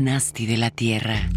[0.00, 1.28] Nasty de la tierra.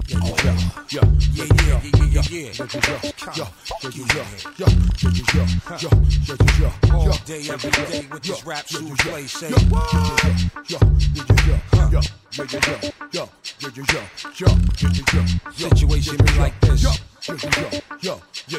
[15.56, 17.01] Situation like this.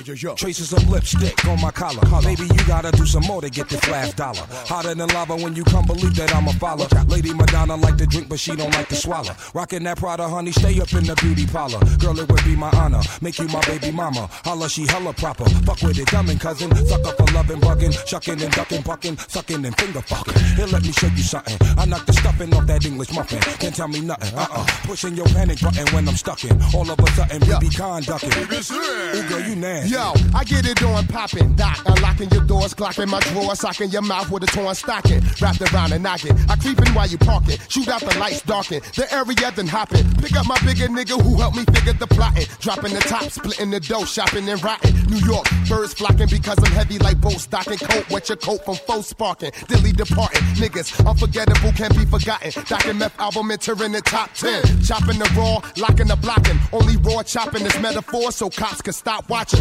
[0.03, 2.01] Traces of lipstick on my collar.
[2.05, 2.21] Huh.
[2.23, 4.43] Maybe you gotta do some more to get this last dollar.
[4.67, 6.89] Hotter than lava when you come believe that I'm a follower.
[7.07, 9.35] Lady Madonna like to drink, but she don't like to swallow.
[9.55, 11.79] Rockin' that Prada, honey, stay up in the beauty parlor.
[11.99, 13.01] Girl, it would be my honor.
[13.21, 14.29] Make you my baby mama.
[14.45, 15.45] Holla, she hella proper.
[15.67, 16.75] Fuck with it, dumbin' cousin.
[16.87, 20.43] Suck up for loving, bugging, shucking and ducking, bucking, sucking and finger fucking.
[20.57, 21.57] Here, let me show you something.
[21.79, 23.39] I knock the stuffing off that English muffin.
[23.61, 24.37] Can't tell me nothing.
[24.37, 24.67] Uh uh.
[24.85, 26.61] Pushing your panic button when I'm stuck in.
[26.75, 28.31] All of a sudden, we be conducting.
[28.33, 29.92] Ooh, girl, you nasty.
[29.93, 31.83] Yo, I get it on poppin', doc.
[31.85, 35.21] Unlocking your doors, clocking my drawer, socking your mouth with a torn stocking.
[35.39, 36.35] Wrapped around and knocking.
[36.49, 37.59] I creepin' while you parkin'.
[37.69, 38.81] Shoot out the lights, darken.
[38.97, 40.09] The area then hoppin'.
[40.15, 42.47] Pick up my bigger nigga who helped me figure the plotting.
[42.59, 44.95] Dropping the top, splitting the dough, shopping and rotting.
[45.11, 47.77] New York, birds flocking because I'm heavy like boat stocking.
[47.77, 49.51] Coat, wet your coat from foe sparking.
[49.69, 50.41] Dilly departing.
[50.57, 52.51] Niggas, unforgettable, can't be forgotten.
[52.65, 54.81] Docking meth album entering the top 10.
[54.81, 56.59] Chopping the raw, locking the blocking.
[56.73, 59.61] Only raw chopping is metaphor so cops can stop watching.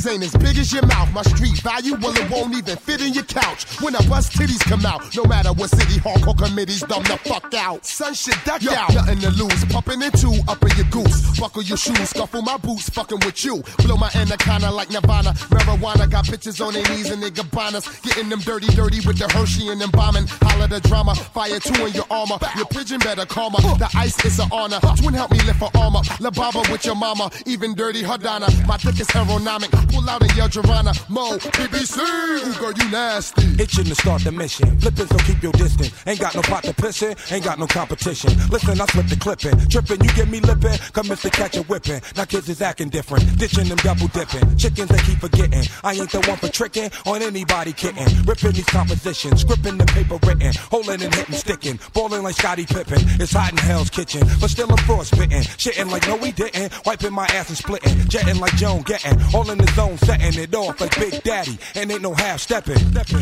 [0.00, 1.12] niggas ain't as big as your mouth.
[1.12, 3.64] My street value, well, it won't even fit in your couch.
[3.80, 7.52] When I bust titties come out, no matter what city hardcore committees, dumb the fuck
[7.54, 7.84] out.
[7.84, 8.94] Son shit duck Yo, out.
[8.94, 9.64] Nothing to lose.
[9.66, 11.38] Pumping in two, up in your goose.
[11.38, 13.62] Buckle your shoes, scuffle my boots, fucking with you.
[13.78, 15.32] Blow my anaconda like Nirvana.
[15.50, 18.02] Marijuana got bitches on their knees and they gabanas.
[18.02, 20.26] Getting them dirty, dirty with the Hershey and them bombing.
[20.42, 22.38] Holla the drama, fire two in your armor.
[22.56, 23.58] Your pigeon better calmer.
[23.60, 24.80] The ice is an honor.
[24.96, 26.00] Twin help me lift her armor.
[26.20, 28.48] La Baba with your mama, even dirty Hadana.
[28.66, 29.89] My thick is aeronomic.
[29.90, 30.94] Pull out in your Jarana.
[31.08, 31.98] Mo, BBC.
[31.98, 33.62] Ooh, girl, you nasty.
[33.62, 34.78] Itching to start the mission.
[34.80, 35.92] Flipping, so keep your distance.
[36.06, 38.30] Ain't got no pot to piss in, ain't got no competition.
[38.48, 39.56] Listen, I slip the clipping.
[39.68, 40.78] Tripping, you get me lipping.
[40.92, 42.00] Come to catch a whipping.
[42.16, 43.38] Now kids is acting different.
[43.38, 44.56] Ditching them double dipping.
[44.56, 45.64] Chickens they keep forgetting.
[45.84, 48.06] I ain't the one for tricking on anybody kidding.
[48.24, 49.44] Ripping these compositions.
[49.44, 50.52] Scripting the paper written.
[50.70, 51.78] Holding and hitting, sticking.
[51.92, 53.00] Balling like Scotty Pippen.
[53.20, 54.22] It's hot in hell's kitchen.
[54.40, 55.42] But still I'm frostbitten.
[55.58, 56.72] Shitting like no we didn't.
[56.86, 58.08] Wiping my ass and splitting.
[58.08, 59.18] Jetting like Joan getting.
[59.34, 62.76] All in the Stone setting it off like Big Daddy, and ain't no half stepping.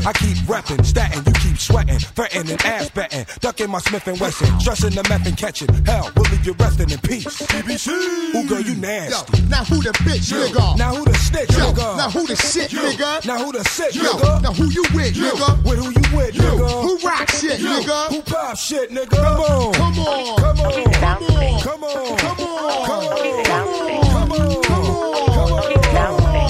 [0.04, 4.58] I keep repping, statin', you keep sweating, threatening, ass betting, ducking my Smith and Wesson,
[4.58, 5.68] stressing the meth and catching.
[5.84, 7.26] Hell, we'll leave you resting in peace.
[7.46, 7.94] BBC.
[8.34, 9.38] Ooh, girl, you nasty.
[9.40, 10.38] Yo, now who the bitch, you.
[10.38, 10.76] nigga?
[10.76, 11.58] Now who the snitch, Yo.
[11.70, 11.96] nigga?
[11.96, 12.80] Now who the shit, you.
[12.80, 13.24] nigga?
[13.24, 14.02] Now who the sick, Yo.
[14.02, 14.42] nigga?
[14.42, 15.30] Now who you with, you.
[15.30, 15.64] nigga?
[15.64, 16.42] With who you with, you.
[16.42, 16.82] nigga?
[16.82, 17.68] Who rock shit, you.
[17.68, 18.08] nigga?
[18.10, 19.10] Who pop shit, nigga?
[19.10, 22.84] Come on, come on, come on, come on, come on, come on.
[22.84, 23.44] Come on.
[23.44, 24.07] Come on.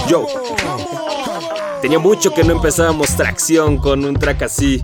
[0.09, 0.27] Yo.
[1.83, 4.83] Tenía mucho que no empezábamos tracción con un track así.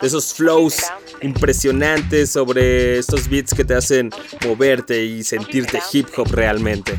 [0.00, 0.82] De esos flows
[1.22, 4.10] impresionantes sobre estos beats que te hacen
[4.44, 6.98] moverte y sentirte hip hop realmente.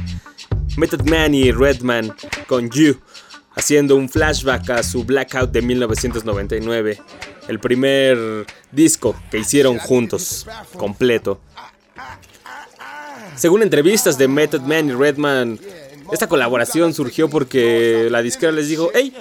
[0.77, 2.15] Method Man y Redman
[2.47, 2.99] con You,
[3.55, 6.99] haciendo un flashback a su Blackout de 1999,
[7.47, 11.39] el primer disco que hicieron juntos, completo.
[13.35, 15.59] Según entrevistas de Method Man y Redman,
[16.13, 19.11] esta colaboración surgió porque la disquera les dijo, hey,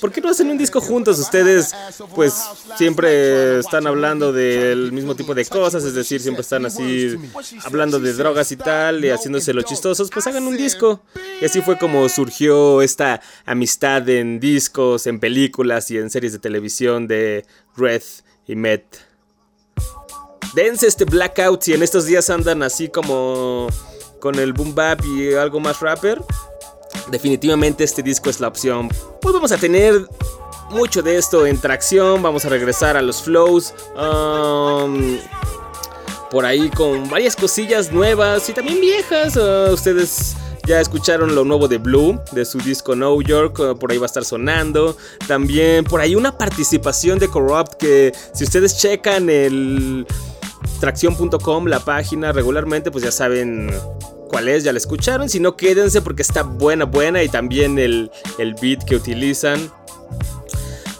[0.00, 1.18] ¿por qué no hacen un disco juntos?
[1.20, 1.72] Ustedes
[2.16, 2.34] pues
[2.76, 7.14] siempre están hablando del mismo tipo de cosas, es decir, siempre están así
[7.64, 11.02] hablando de drogas y tal y haciéndose los chistosos, pues hagan un disco.
[11.40, 16.40] Y así fue como surgió esta amistad en discos, en películas y en series de
[16.40, 18.02] televisión de Red
[18.48, 18.84] y Met.
[20.54, 23.68] Dense este blackout si en estos días andan así como
[24.20, 26.22] con el boom bap y algo más rapper.
[27.10, 28.88] Definitivamente este disco es la opción.
[29.20, 30.06] Pues vamos a tener
[30.70, 32.22] mucho de esto en tracción.
[32.22, 33.74] Vamos a regresar a los flows.
[33.96, 35.18] um,
[36.30, 39.36] por ahí con varias cosillas nuevas y también viejas.
[39.36, 43.90] Uh, ustedes ya escucharon lo nuevo de Blue, de su disco New York, uh, por
[43.90, 44.96] ahí va a estar sonando.
[45.26, 50.06] También por ahí una participación de Corrupt que si ustedes checan el
[50.80, 53.70] tracción.com, la página regularmente, pues ya saben
[54.28, 55.28] cuál es, ya la escucharon.
[55.28, 59.70] Si no, quédense porque está buena, buena y también el, el beat que utilizan.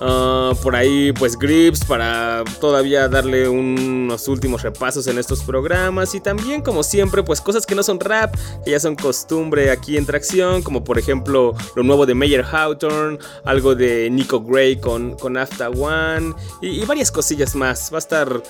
[0.01, 6.15] Ah, por ahí, pues Grips para todavía darle unos últimos repasos en estos programas.
[6.15, 9.99] Y también, como siempre, pues cosas que no son rap, que ya son costumbre aquí
[9.99, 15.17] en Tracción, como por ejemplo lo nuevo de Mayer Hawthorne, algo de Nico Gray con,
[15.17, 17.93] con After One y, varias cosillas más.
[17.93, 18.43] Va a estar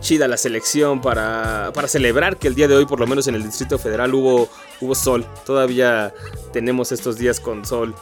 [0.00, 3.34] chida la selección para, para celebrar que el día de hoy, por lo menos en
[3.34, 4.48] el Distrito Federal, hubo,
[4.80, 5.26] hubo sol.
[5.44, 6.14] Todavía
[6.52, 7.94] tenemos estos días con sol.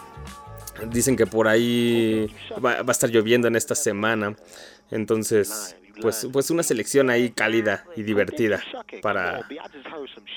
[0.91, 2.29] Dicen que por ahí
[2.65, 4.37] va, a estar lloviendo en esta semana.
[4.91, 8.63] Entonces, pues, pues una selección ahí cálida y divertida
[9.03, 9.47] para,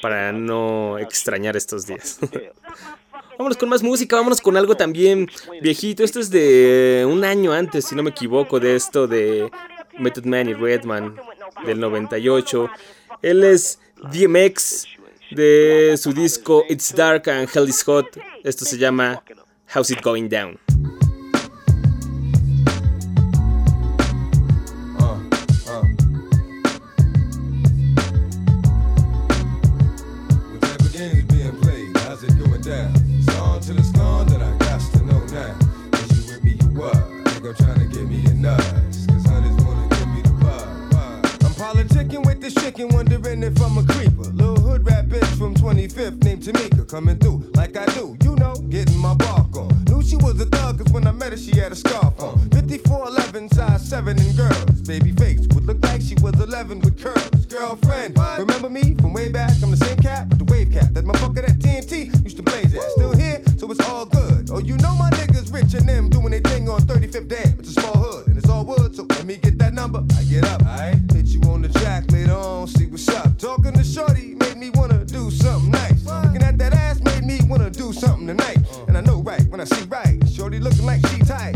[0.01, 2.19] para no extrañar estos días.
[3.37, 5.29] vámonos con más música, vámonos con algo también
[5.61, 6.03] viejito.
[6.03, 9.49] Esto es de un año antes, si no me equivoco, de esto de
[9.97, 11.15] Method Man y Redman
[11.65, 12.69] del 98.
[13.21, 13.79] Él es
[14.11, 14.87] DMX
[15.31, 18.07] de su disco It's Dark and Hell is Hot.
[18.43, 19.23] Esto se llama
[19.65, 20.57] How's It Going Down?
[43.35, 44.29] wondering if I'm a creeper.
[44.31, 48.15] Little hood rat bitch from 25th named Tamika coming through like I do,
[48.53, 49.83] you getting my bark on.
[49.85, 52.37] Knew she was a thug cause when I met her she had a scarf on.
[52.49, 54.81] 5411, size 7 and girls.
[54.81, 57.45] Baby face would look like she was 11 with curls.
[57.45, 59.51] Girlfriend, remember me from way back?
[59.63, 60.89] I'm the same cat with the wave cap.
[60.91, 62.83] That motherfucker that TNT used to blaze at.
[62.91, 64.49] Still here, so it's all good.
[64.51, 67.55] Oh, you know my niggas rich and them doing their thing on 35th Dam.
[67.59, 70.03] It's a small hood and it's all wood, so let me get that number.
[70.17, 70.97] I get up, alright?
[71.11, 73.37] Hit you on the track later on, see what's up.
[73.37, 74.24] Talking to Shorty
[77.85, 78.57] do something tonight.
[78.87, 80.17] And I know right when I see right.
[80.29, 81.54] Shorty looking like she tight,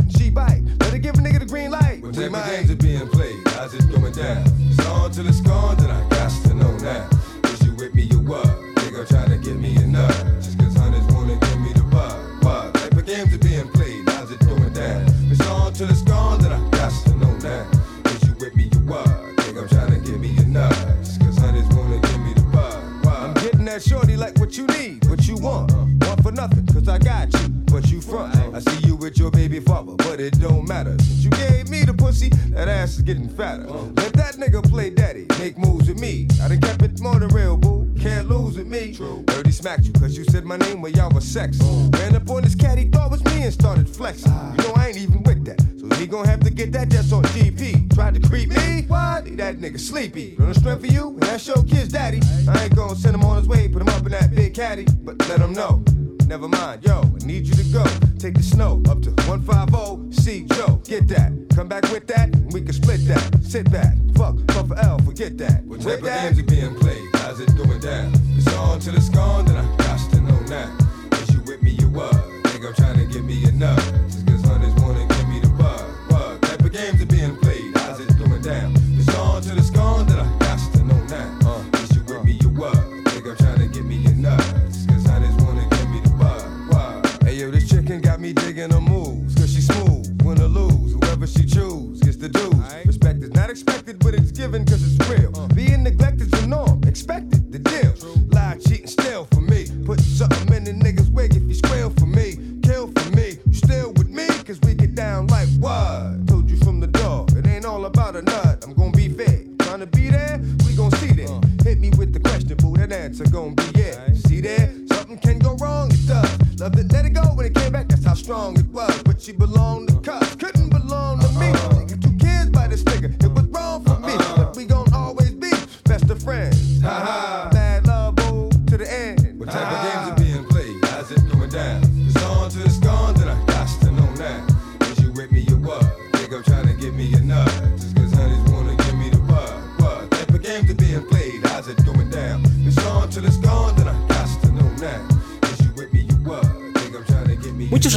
[108.63, 109.43] I'm gonna be fair.
[109.59, 110.41] Trying to be there?
[110.65, 111.29] We gon' see there.
[111.29, 111.41] Uh.
[111.63, 112.75] Hit me with the question, boo.
[112.77, 114.13] That answer gon' be yeah.
[114.13, 114.73] See there?
[114.87, 116.59] Something can go wrong, it does.
[116.59, 117.87] Love it, let it go when it came back.
[117.89, 119.03] That's how strong it was.
[119.03, 119.88] But she belonged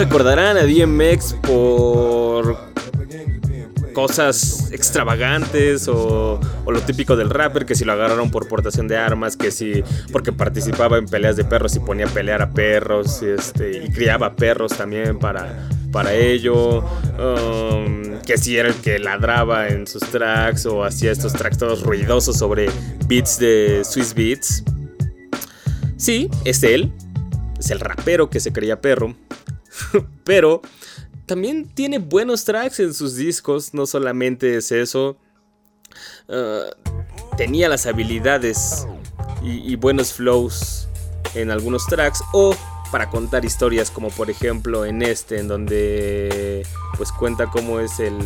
[0.03, 2.59] recordarán a DMX por
[3.93, 8.97] cosas extravagantes o, o lo típico del rapper, que si lo agarraron por portación de
[8.97, 13.23] armas, que si porque participaba en peleas de perros y ponía a pelear a perros
[13.23, 18.99] y, este, y criaba perros también para, para ello, um, que si era el que
[18.99, 22.69] ladraba en sus tracks o hacía estos tracks todos ruidosos sobre
[23.07, 24.65] beats de Swiss Beats.
[25.97, 26.93] Sí, es él,
[27.61, 29.15] es el rapero que se creía perro,
[30.25, 30.63] pero
[31.27, 35.17] también tiene buenos tracks en sus discos, no solamente es eso.
[36.29, 36.67] Ah,
[37.37, 38.87] tenía las habilidades
[39.43, 40.89] y, buenos flows
[41.35, 42.55] en algunos tracks o
[42.93, 46.65] para contar historias como por ejemplo en este en donde
[46.97, 48.19] pues cuenta cómo es el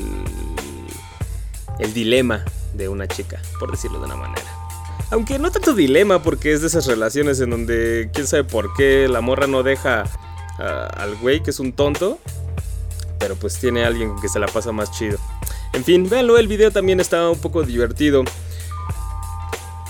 [1.79, 4.47] el dilema de una chica por decirlo de una manera
[5.11, 9.09] aunque no tanto dilema porque es de esas relaciones en donde quién sabe por qué
[9.09, 10.05] la morra no deja
[10.59, 12.19] al güey que es un tonto
[13.19, 15.19] pero pues tiene alguien que se la pasa más chido
[15.73, 18.25] en fin véanlo el video también estaba un poco divertido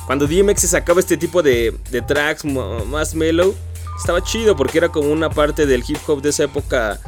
[0.06, 1.74] cuando DMX sacaba este tipo de,
[2.06, 3.54] tracks más mellow,
[3.98, 7.00] estaba chido porque era como una parte del hip hop de esa época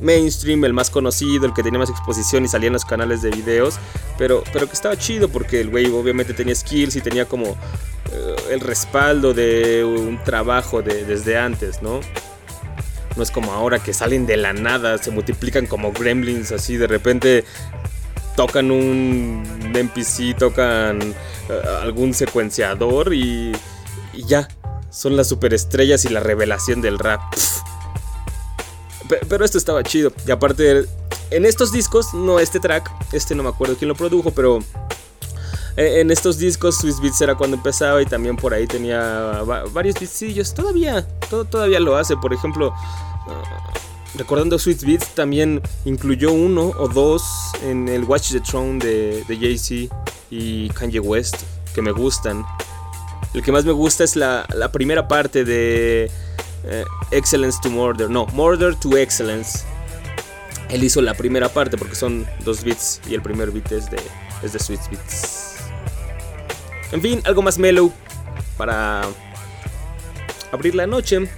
[0.00, 3.30] mainstream, el más conocido, el que tenía más exposición y salía en los canales de
[3.30, 3.78] videos,
[4.16, 7.46] pero, pero que estaba chido porque el güey obviamente tenía skills y tenía como
[8.12, 12.00] eh, el respaldo de un trabajo de, desde antes, ¿no?
[13.18, 16.86] No es como ahora que salen de la nada, se multiplican como gremlins así, de
[16.86, 17.44] repente
[18.36, 19.42] tocan un
[19.74, 23.50] NPC, tocan eh, algún secuenciador y,
[24.14, 24.46] ya.
[24.90, 27.20] Son las superestrellas y la revelación del rap.
[29.28, 30.12] Pero esto estaba chido.
[30.24, 30.84] Y aparte,
[31.32, 34.60] en estos discos, no este track, este no me acuerdo quién lo produjo, pero
[35.76, 39.98] eh, en estos discos Swiss Beats era cuando empezaba y también por ahí tenía varios
[39.98, 40.54] beatsillos.
[40.54, 41.06] Todavía,
[41.50, 42.16] todavía lo hace.
[42.16, 42.72] Por ejemplo,
[44.14, 47.22] recordando Sweet Beats, también incluyó uno o dos
[47.62, 49.94] en el Watch the Throne de, Jay-Z
[50.30, 51.36] y Kanye West,
[51.74, 52.44] que me gustan.
[53.34, 56.10] El que más me gusta es la, primera parte de
[56.64, 59.60] eh, Excellence to Murder, no, Murder to Excellence.
[60.70, 63.98] Él hizo la primera parte porque son dos beats y el primer beat es de,
[64.42, 65.56] es de Sweet Beats.
[66.92, 67.92] En fin, algo más mellow
[68.56, 69.02] para
[70.52, 71.28] abrir la noche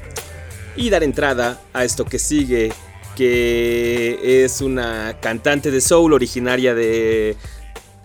[0.80, 2.72] y dar entrada a esto que sigue,
[3.14, 7.36] que es una cantante de soul originaria de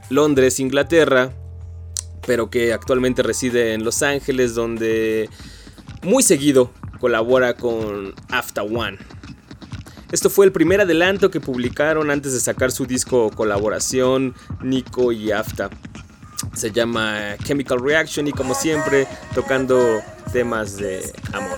[0.10, 1.32] Londres, Inglaterra,
[2.28, 5.30] pero que actualmente reside en Los Ángeles, donde
[6.04, 8.98] muy seguido colabora con After One.
[10.12, 15.32] Esto fue el primer adelanto que publicaron antes de sacar su disco colaboración Nico y
[15.32, 15.70] Afta.
[16.54, 20.02] Se llama Chemical Reaction y como siempre tocando
[20.34, 21.58] temas de amor.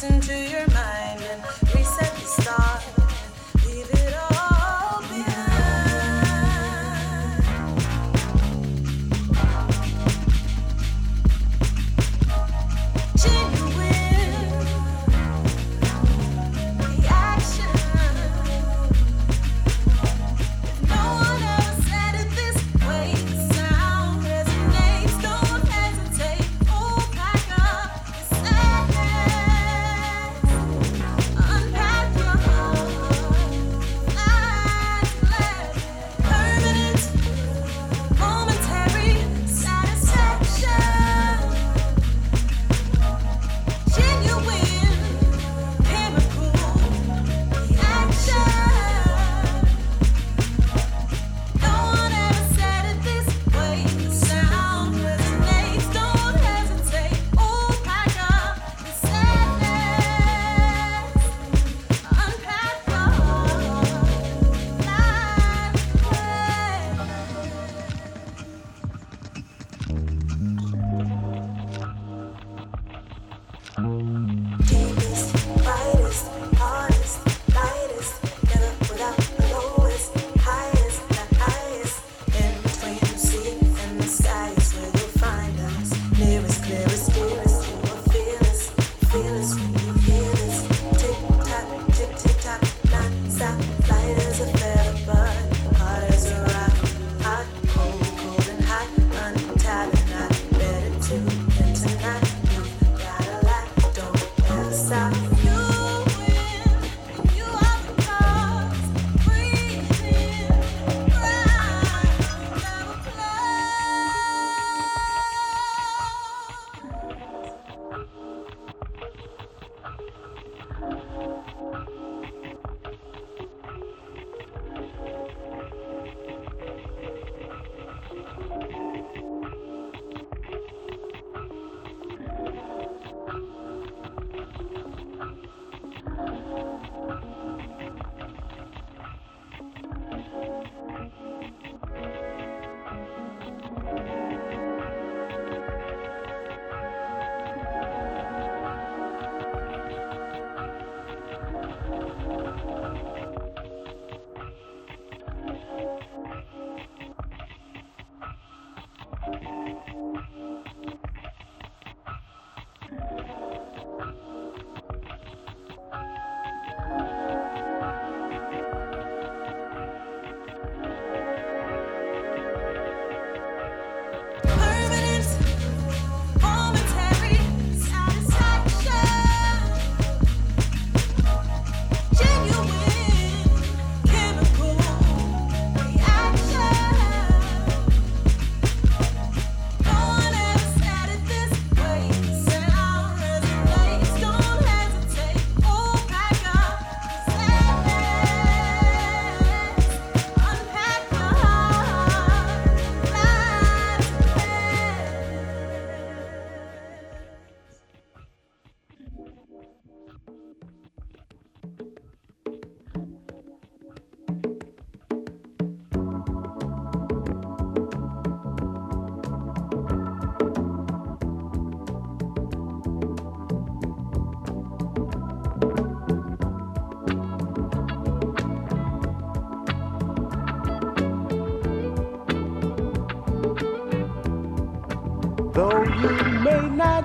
[0.00, 1.67] listen to your mind, and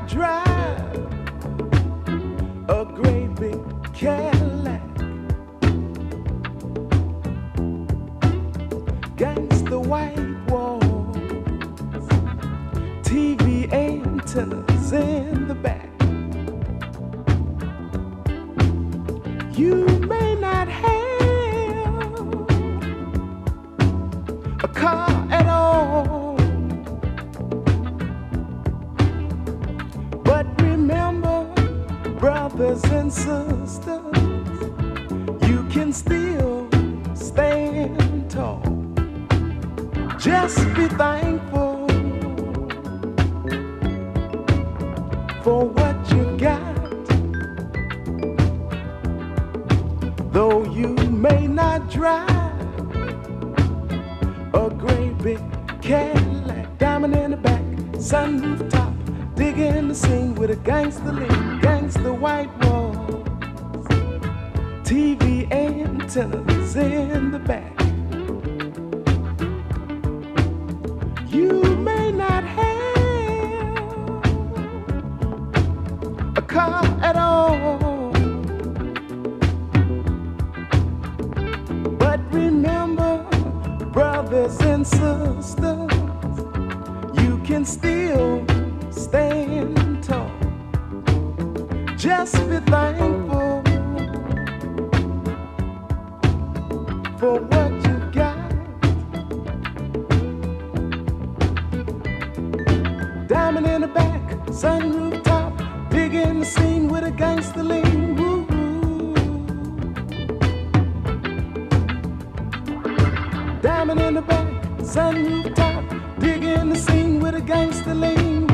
[0.07, 0.42] drive.
[84.33, 85.91] brothers and sisters,
[87.21, 88.43] you can still
[88.89, 90.31] stand tall.
[91.95, 93.61] Just be thankful
[97.19, 98.49] for what you got.
[103.27, 105.53] Diamond in the back, sunroof top,
[105.91, 107.82] digging the scene with a gangster lean.
[113.95, 114.47] living in the back,
[114.83, 118.47] sun rooftop, digging the scene with a gangster lean.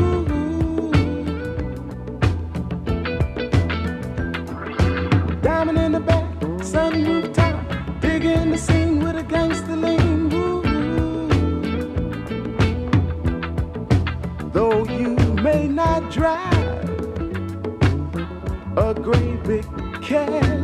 [5.41, 6.25] Diamond in the back,
[8.01, 10.29] digging the scene with a gangster lean.
[14.51, 16.89] Though you may not drive
[18.77, 19.65] a great big
[20.01, 20.58] car.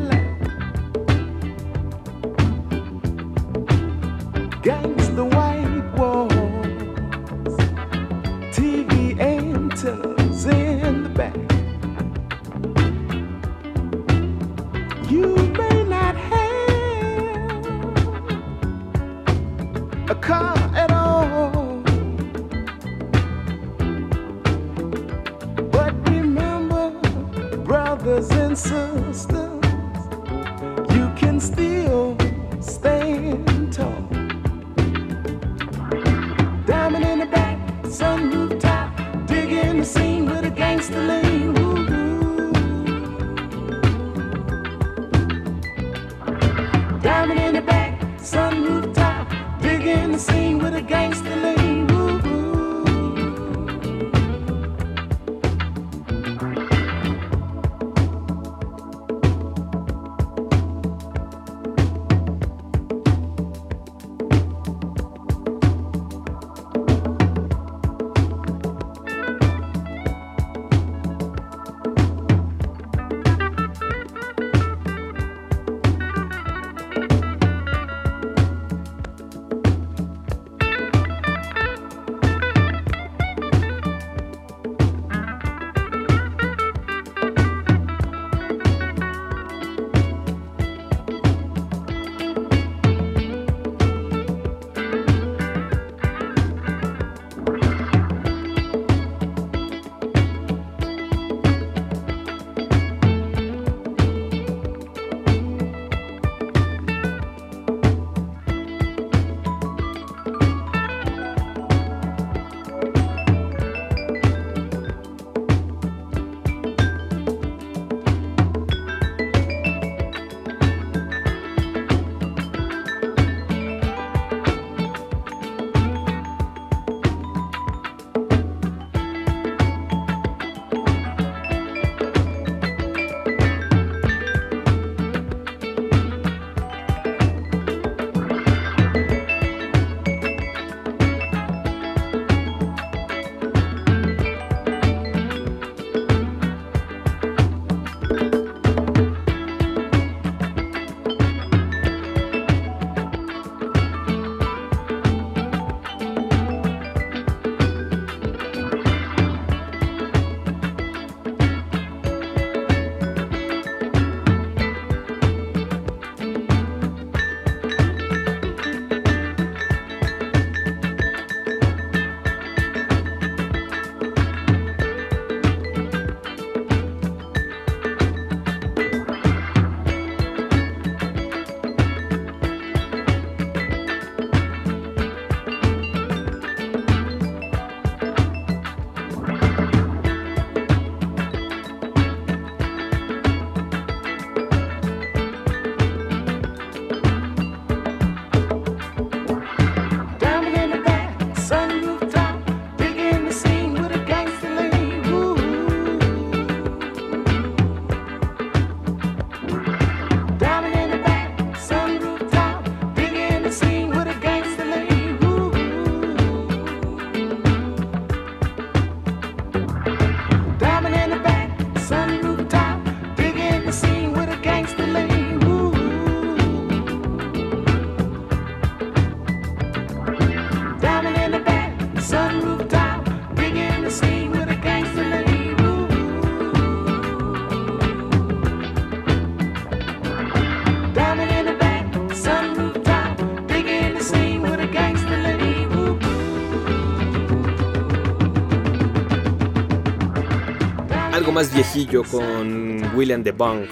[251.35, 253.65] Más viejillo con William de Bong.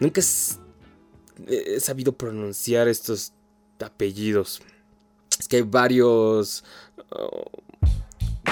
[0.00, 0.22] Nunca
[1.46, 3.34] he sabido pronunciar estos
[3.84, 4.62] apellidos.
[5.38, 6.64] Es que hay varios
[7.10, 7.50] oh,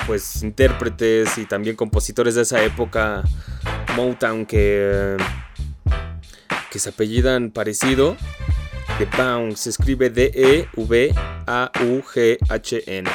[0.06, 3.24] pues intérpretes y también compositores de esa época
[3.96, 5.16] Motown que
[6.70, 8.14] que se apellidan parecido.
[8.98, 11.14] De Bong se escribe D E V
[11.46, 13.08] A U G H N.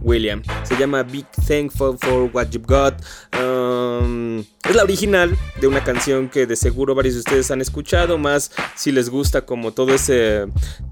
[0.00, 0.42] William.
[0.64, 2.94] Se llama Big Thankful for What You've Got.
[3.40, 8.18] Um, es la original de una canción que de seguro varios de ustedes han escuchado,
[8.18, 10.46] más si les gusta como todo ese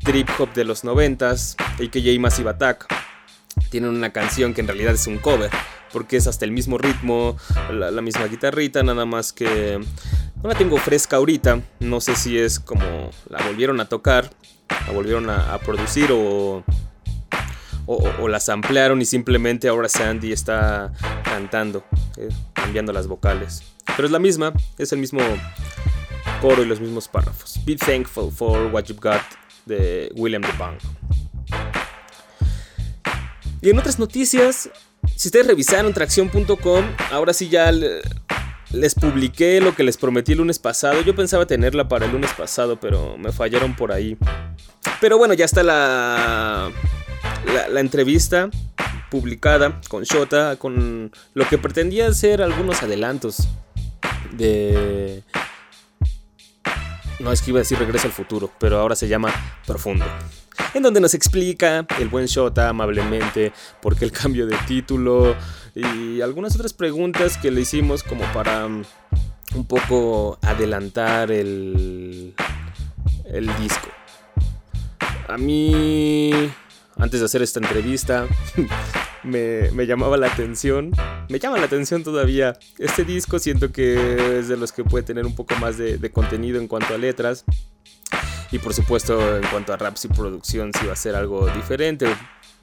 [0.05, 2.87] trip hop de los noventas, AKJ Massive Attack.
[3.71, 5.51] Tienen una canción que en realidad es un cover,
[5.93, 7.37] porque es hasta el mismo ritmo,
[7.73, 9.81] la, misma guitarrita, nada más que
[10.43, 11.63] no la tengo fresca ahorita.
[11.81, 14.31] No sé si es como la volvieron a tocar,
[14.69, 16.63] la volvieron a producir o
[17.87, 20.93] o, las ampliaron y simplemente ahora Sandy está
[21.25, 21.85] cantando,
[22.17, 23.63] eh, cambiando las vocales.
[23.97, 25.21] Pero es la misma, es el mismo
[26.41, 27.61] coro y los mismos párrafos.
[27.65, 29.23] Be thankful for what you've got
[29.65, 30.79] de William DeBang.
[33.63, 34.69] Y en otras noticias,
[35.15, 40.59] si ustedes revisaron tracción.com, ahora sí ya les publiqué lo que les prometí el lunes
[40.59, 41.01] pasado.
[41.03, 44.19] Yo pensaba tenerla para el lunes pasado, pero me fallaron por ahí.
[45.01, 46.71] Pero bueno, ya está la
[47.47, 48.51] la, entrevista
[49.11, 53.49] publicada con Shota, con lo que pretendía ser algunos adelantos
[54.33, 55.23] de...
[57.19, 59.33] No es que iba a decir Regreso al Futuro, pero ahora se llama
[59.67, 60.05] Profundo.
[60.75, 65.35] En donde nos explica el buen Shota amablemente por qué el cambio de título
[65.75, 68.85] y algunas otras preguntas que le hicimos como para um,
[69.55, 72.35] un poco adelantar el,
[73.25, 73.89] el disco.
[75.29, 76.51] A mí
[76.97, 78.27] antes de hacer esta entrevista,
[79.23, 80.93] me, llamaba la atención,
[81.29, 82.59] me llama la atención todavía.
[82.79, 86.59] Este disco siento que es de los que puede tener un poco más de, contenido
[86.61, 87.45] en cuanto a letras.
[88.53, 92.07] Y por supuesto en cuanto a raps y producción si va a ser algo diferente.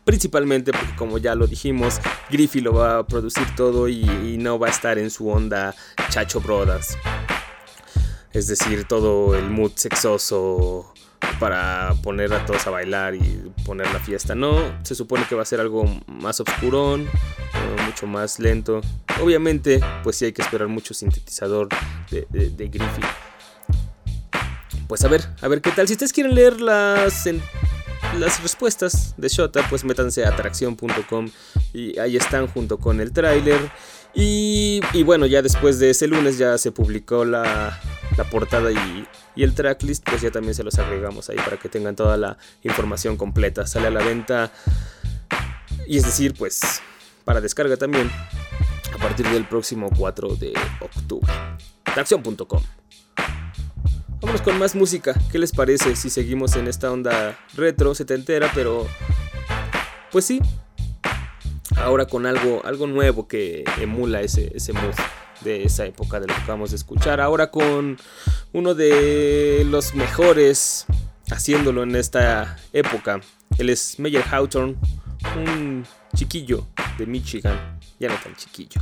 [0.05, 4.59] Principalmente porque como ya lo dijimos, Griffey lo va a producir todo y, y no
[4.59, 5.75] va a estar en su onda
[6.09, 6.97] Chacho Brothers.
[8.33, 10.93] Es decir, todo el mood sexoso,
[11.39, 14.35] para poner a todos a bailar y poner la fiesta.
[14.35, 18.81] No, se supone que va a ser algo más oscurón, eh, mucho más lento.
[19.21, 21.69] Obviamente, pues sí hay que esperar mucho sintetizador
[22.09, 23.05] de, de, Griffith.
[24.87, 25.87] Pues a ver, a ver qué tal.
[25.87, 27.27] Si ustedes quieren leer las,
[28.19, 31.29] las respuestas de Shota, pues métanse a atracción.com
[31.73, 33.59] y ahí están junto con el tráiler.
[34.15, 37.79] Y, bueno, ya después de ese lunes ya se publicó la,
[38.15, 41.95] la portada y, el tracklist, pues ya también se los agregamos ahí para que tengan
[41.95, 43.65] toda la información completa.
[43.65, 44.51] Sale a la venta
[45.87, 46.61] y es decir, pues
[47.25, 48.11] para descarga también
[48.93, 51.33] a partir del próximo 4 de octubre.
[51.83, 52.61] Tracción.com.
[54.21, 55.19] Vámonos con más música.
[55.31, 58.87] ¿Qué les parece si seguimos en esta onda retro, setentera, pero
[60.11, 60.39] pues sí,
[61.77, 64.93] ahora con algo, algo nuevo que emula ese, ese mood
[65.41, 67.19] de esa época de lo que acabamos de escuchar.
[67.19, 67.97] Ahora con
[68.53, 70.85] uno de los mejores
[71.31, 73.21] haciéndolo en esta época.
[73.57, 74.75] Él es Meyer Hawthorne,
[75.35, 78.81] un chiquillo de Michigan, ya no tan chiquillo,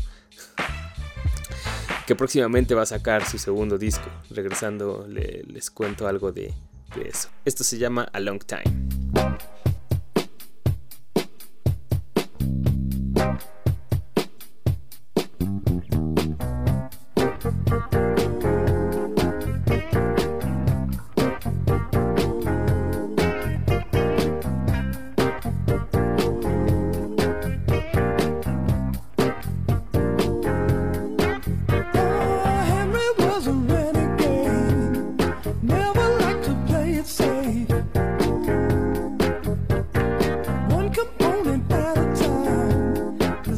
[2.08, 4.10] que próximamente va a sacar su segundo disco.
[4.30, 6.54] Regresando les cuento algo de,
[6.96, 7.30] de eso.
[7.46, 9.71] Esto se llama A Long Time.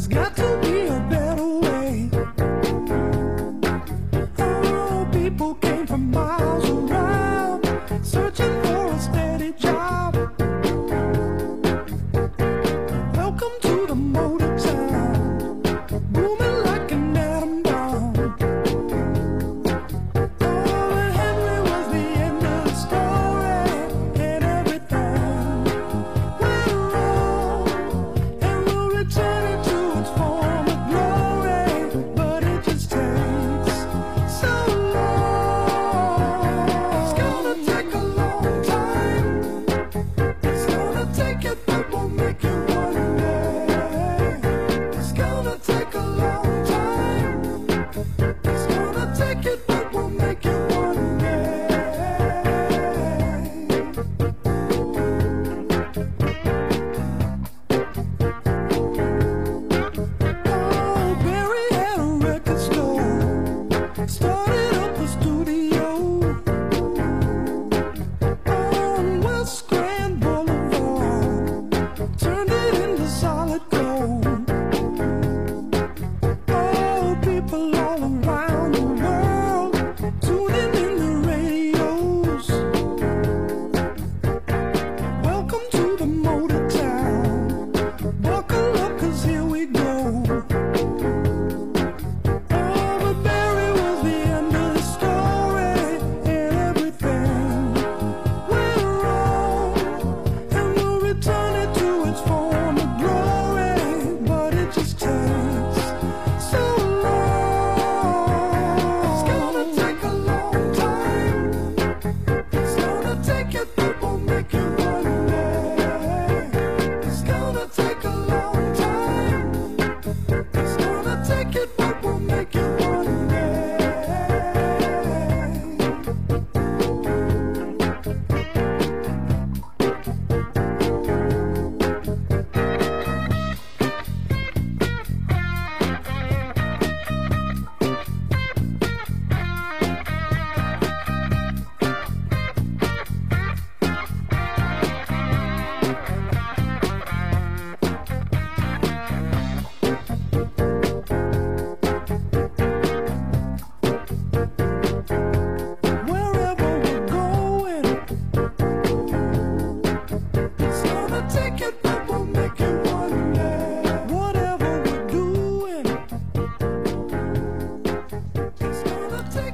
[0.03, 0.42] has got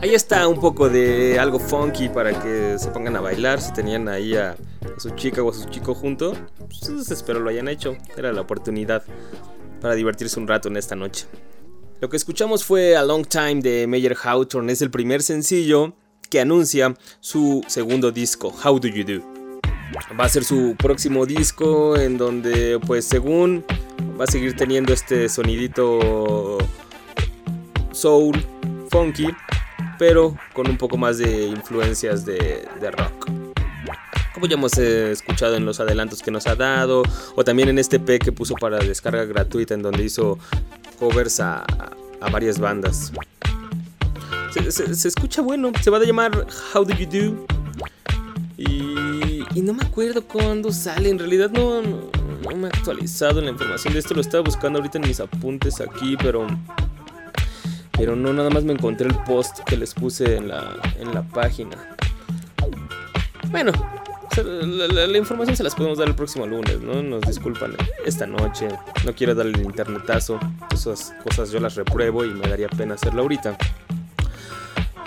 [0.10, 3.62] Ahí está un poco de algo funky para que se pongan a bailar.
[3.62, 4.58] Si tenían ahí a,
[4.98, 7.96] su chica o a su chico junto, pues espero lo hayan hecho.
[8.18, 9.04] Era la oportunidad
[9.80, 11.28] para divertirse un rato en esta noche.
[12.02, 14.74] Lo que escuchamos fue A Long Time de Meyer Hawthorne.
[14.74, 15.94] Es el primer sencillo
[16.28, 19.24] que anuncia su segundo disco, How Do You Do.
[20.20, 23.64] Va a ser su próximo disco en donde, pues según,
[24.20, 26.58] va a seguir teniendo este sonidito
[27.92, 28.44] soul,
[28.90, 29.28] funky,
[30.00, 32.66] pero con un poco más de influencias de,
[32.98, 33.30] rock.
[34.34, 37.04] Como ya hemos eh, escuchado en los adelantos que nos ha dado,
[37.36, 40.40] o también en este P que puso para descarga gratuita, en donde hizo
[40.98, 41.66] covers a,
[42.32, 43.12] varias bandas.
[44.52, 47.46] Se, escucha bueno, se va a llamar How Do You Do.
[48.58, 53.52] Y, no me acuerdo cuándo sale, en realidad no, no, me he actualizado en la
[53.52, 56.48] información de esto, lo estaba buscando ahorita en mis apuntes aquí, pero
[58.00, 61.22] pero no nada más me encontré el post que les puse en la, en la
[61.22, 61.78] página.
[63.52, 63.74] Bueno,
[64.38, 67.04] la, información se las podemos dar el próximo lunes, ¿no?
[67.04, 68.70] Nos disculpan esta noche.
[69.06, 70.40] No quiero darle el internetazo.
[70.74, 73.58] Esas cosas yo las repruebo y me daría pena hacerlo ahorita.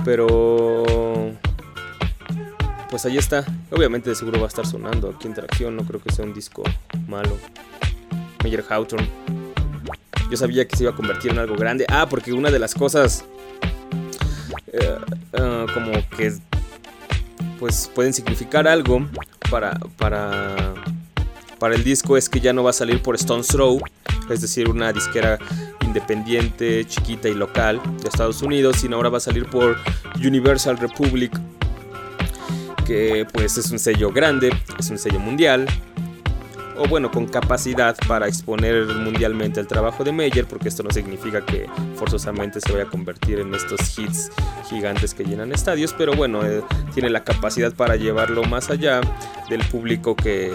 [0.05, 1.33] Pero...
[2.91, 3.47] Pues ahí está.
[3.71, 5.77] Obviamente de seguro va a estar sonando aquí Interacción.
[5.77, 6.63] No creo que sea un disco
[7.09, 7.39] malo.
[8.45, 9.42] Major Hawthorne.
[10.31, 11.85] Yo sabía que se iba a convertir en algo grande.
[11.89, 13.25] Ah, porque una de las cosas
[14.73, 14.97] eh,
[15.33, 16.33] eh, como que
[17.59, 19.07] pues pueden significar algo
[19.51, 20.75] para, para,
[21.59, 23.81] para el disco es que ya no va a salir por Stone's Throw,
[24.31, 25.39] es decir, una disquera
[25.85, 29.77] independiente, chiquita y local de Estados Unidos, sino ahora va a salir por
[30.17, 31.31] Universal Republic,
[32.87, 35.67] que pues es un sello grande, es un sello mundial,
[36.77, 41.45] o bueno, con capacidad para exponer mundialmente el trabajo de Meyer, porque esto no significa
[41.45, 44.31] que forzosamente se vaya a convertir en estos hits
[44.69, 46.63] gigantes que llenan estadios, pero bueno, eh,
[46.95, 49.01] tiene la capacidad para llevarlo más allá
[49.49, 50.53] del público que,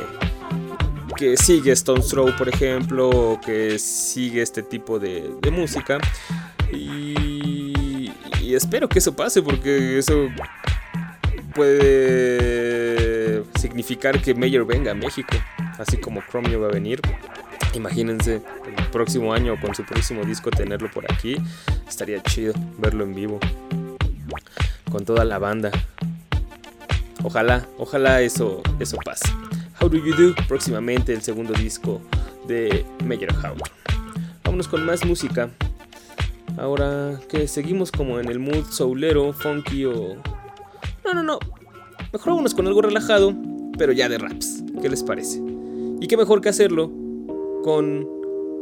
[1.15, 5.97] que sigue Stone Throw, por ejemplo, o que sigue este tipo de, música.
[6.73, 10.27] Y, y espero que eso pase, porque eso
[11.55, 13.16] puede
[13.59, 15.35] significar que Meyer venga a México
[15.77, 17.01] así como Chromio va a venir.
[17.73, 21.37] Imagínense el próximo año con su próximo disco tenerlo por aquí.
[21.87, 23.39] Estaría chido verlo en vivo.
[24.91, 25.71] Con toda la banda.
[27.23, 29.29] Ojalá, ojalá eso, eso pase.
[29.79, 32.01] How Do You Do, próximamente el segundo disco
[32.47, 33.61] de Major Hound.
[34.43, 35.49] Vámonos con más música.
[36.57, 40.15] Ahora que seguimos como en el mood soulero, funky o...
[41.05, 41.39] No, no, no.
[42.13, 43.35] Mejor vámonos con algo relajado,
[43.77, 44.63] pero ya de raps.
[44.81, 45.41] ¿Qué les parece?
[45.99, 46.91] Y qué mejor que hacerlo
[47.63, 48.07] con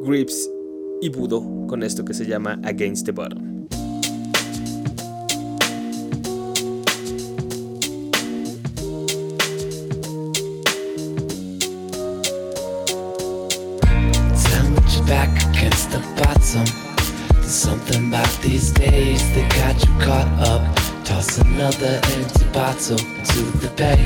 [0.01, 0.49] Grips
[1.01, 3.55] y Budo, con esto que se llama Against the Bottom.
[18.41, 20.74] these days that got you caught up.
[21.25, 23.97] Toss another empty bottle to the bay.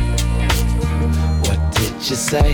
[1.43, 2.53] What did you say?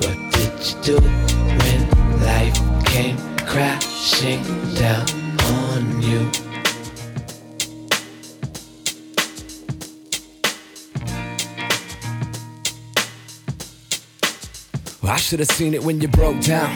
[0.00, 4.42] What did you do when life came crashing
[4.74, 5.08] down
[5.40, 6.30] on you?
[15.02, 16.74] I should have seen it when you broke down.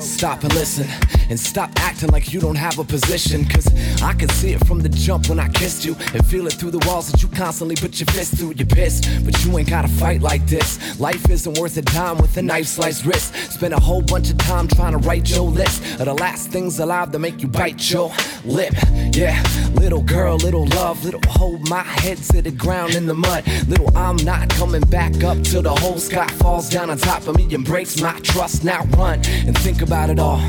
[0.00, 3.46] Stop and listen and stop acting like you don't have a position.
[3.46, 3.66] Cause
[4.02, 6.72] I can see it from the jump when I kissed you and feel it through
[6.72, 8.52] the walls that you constantly put your fist through.
[8.58, 11.00] You're pissed, but you ain't gotta fight like this.
[11.00, 13.34] Life isn't worth a dime with a knife sliced wrist.
[13.50, 16.78] Spend a whole bunch of time trying to write your list of the last things
[16.78, 18.10] alive that make you bite your
[18.44, 18.74] lip.
[19.12, 19.42] Yeah,
[19.74, 23.44] little girl, little love, little hold my head to the ground in the mud.
[23.68, 27.36] Little I'm not coming back up till the whole sky falls down on top of
[27.36, 28.64] me and breaks my trust.
[28.64, 30.40] Now run and think about it all.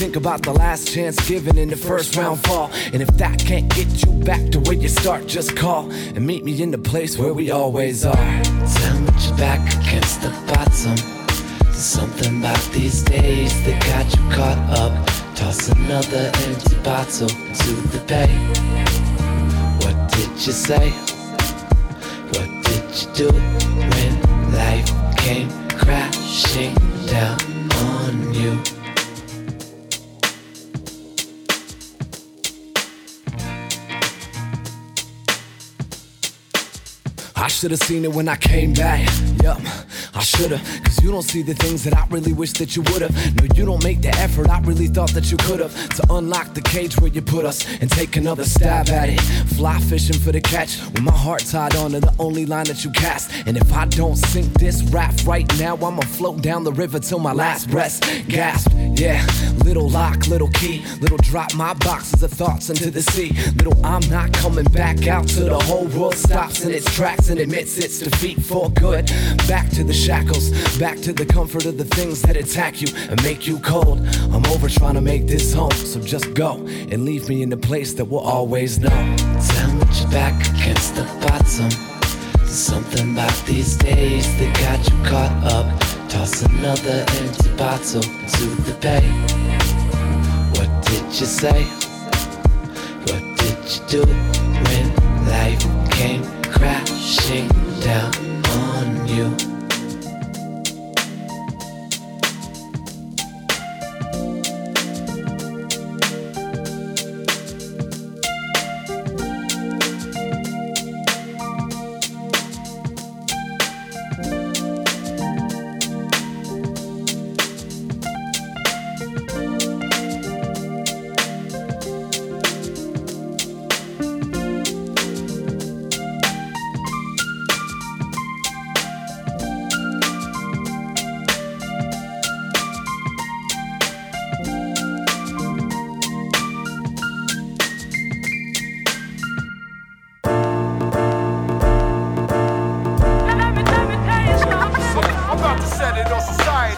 [0.00, 2.70] Think about the last chance given in the first round fall.
[2.92, 6.44] And if that can't get you back to where you start, just call and meet
[6.44, 8.42] me in the place where we always are.
[9.22, 10.96] Your back against the bottom.
[11.72, 15.21] something about these days that got you caught up.
[15.42, 18.28] Toss another empty bottle to the bay.
[19.82, 20.90] What did you say?
[22.30, 23.28] What did you do
[23.90, 26.74] when life came crashing
[27.06, 27.40] down
[27.72, 28.62] on you?
[37.34, 39.10] I should have seen it when I came back.
[39.42, 39.60] Yup.
[40.22, 43.10] I shoulda, cause you don't see the things that I really wish that you would've.
[43.34, 45.74] No, you don't make the effort I really thought that you could've.
[45.96, 49.20] To unlock the cage where you put us and take another stab at it.
[49.56, 52.92] Fly fishing for the catch with my heart tied onto the only line that you
[52.92, 53.32] cast.
[53.48, 57.18] And if I don't sink this rap right now, I'ma float down the river till
[57.18, 58.72] my last breath gasped.
[58.94, 59.26] Yeah,
[59.64, 63.32] little lock, little key, little drop my boxes of thoughts into the sea.
[63.56, 67.40] Little I'm not coming back out till the whole world stops in its tracks and
[67.40, 69.06] admits its defeat for good.
[69.48, 73.22] Back to the shackles, back to the comfort of the things that attack you and
[73.22, 73.98] make you cold.
[74.30, 76.56] I'm over trying to make this home, so just go
[76.90, 78.90] and leave me in the place that we'll always know.
[78.90, 81.70] Tell me you're back against the bottom.
[82.46, 85.66] Something about these days that got you caught up.
[86.10, 89.08] Toss another empty bottle into the bay.
[90.56, 91.64] What did you say?
[93.08, 94.04] What did you do
[94.66, 94.86] when
[95.24, 97.48] life came crashing
[97.80, 98.12] down
[98.60, 99.51] on you?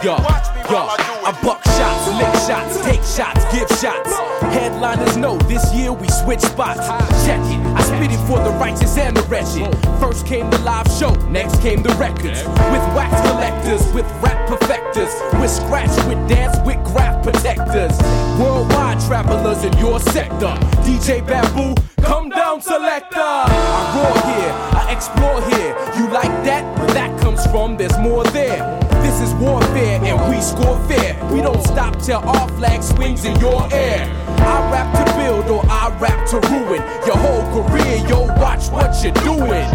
[0.05, 0.85] Yo, yo,
[1.25, 4.13] I buck shots, lick shots, take shots, give shots.
[4.55, 6.87] Headliners know this year we switch spots.
[7.25, 9.69] Check it, I spit it for the righteous and the wretched.
[9.99, 12.41] First came the live show, next came the records.
[12.73, 17.95] With wax collectors, with rap perfecters, with scratch, with dance, with graph protectors.
[18.39, 20.53] Worldwide travelers in your sector.
[20.85, 23.19] DJ Bamboo, come down, selector.
[23.19, 25.73] I roar here, I explore here.
[25.97, 26.63] You like that?
[26.79, 28.81] Where that comes from, there's more there.
[29.05, 31.13] This is warfare and we score fair.
[31.31, 33.61] We don't stop till our flag swings in your.
[33.75, 37.97] I rap to build or I rap to ruin your whole career.
[38.07, 39.69] Yo, watch what you're doing.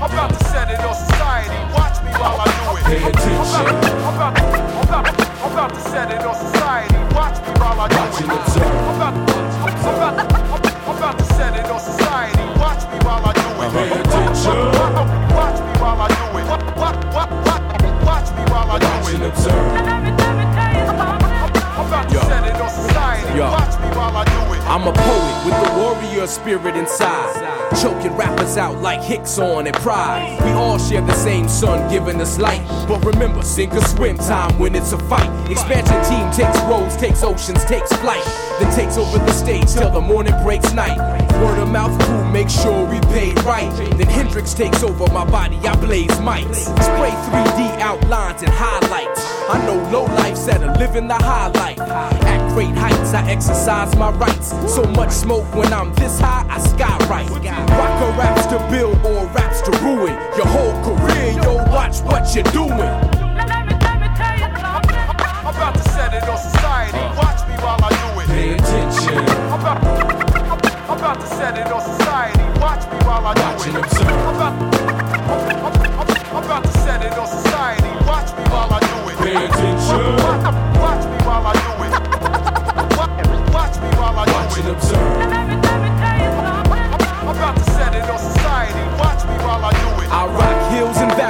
[0.00, 1.54] I'm about to set it on society.
[1.74, 2.84] Watch me while I do it.
[2.84, 3.66] Pay attention.
[4.00, 5.04] I'm about, I'm about,
[5.44, 6.96] I'm about to set it on society.
[7.14, 8.28] Watch me while I do Watch it.
[8.30, 8.64] observe.
[8.64, 9.14] I'm about,
[9.60, 10.14] I'm about,
[10.88, 12.42] I'm about to set it on society.
[12.58, 13.70] Watch me while I do it.
[13.76, 14.58] Pay attention.
[15.36, 16.44] Watch me while I do it.
[16.50, 19.28] Watch, watch, watch, watch me while I do Watch and it.
[19.28, 20.49] observe.
[22.00, 22.20] I'm Yo.
[22.22, 23.36] set it on society.
[23.36, 23.50] Yo.
[23.50, 24.60] Watch me while I do it.
[24.64, 27.76] I'm a poet with the warrior spirit inside.
[27.82, 30.40] Choking rappers out like Hicks on and Pride.
[30.42, 32.64] We all share the same sun giving us light.
[32.88, 35.30] But remember, sink or swim time when it's a fight.
[35.50, 38.24] Expansion team takes roads, takes oceans, takes flight.
[38.60, 40.98] Then takes over the stage till the morning breaks night.
[41.40, 43.70] Word of mouth crew, make sure we paid right.
[43.96, 46.68] Then Hendrix takes over my body, I blaze mics.
[46.84, 49.24] Spray 3D outlines and highlights.
[49.48, 51.78] I know low life's at a living the highlight.
[51.80, 54.50] At great heights, I exercise my rights.
[54.72, 57.30] So much smoke when I'm this high, I skywrite.
[57.30, 61.32] Rocker raps to build or raps to ruin your whole career.
[61.42, 62.76] Yo, watch what you're doing.
[62.76, 64.96] Let me, let me tell you something.
[64.96, 67.19] I'm about to set it on society.
[71.10, 72.38] About to set it on society.
[72.60, 73.74] Watch me while I do Watch it.
[73.74, 74.06] and observe.
[74.06, 77.88] I'm about, I'm, I'm, I'm about to set it on society.
[78.06, 79.18] Watch me while I do it.
[79.18, 80.16] Pay attention.
[80.22, 81.92] Watch, watch me while I do it.
[82.96, 84.72] Watch, watch me while I Watch do and it.
[84.76, 85.39] observe.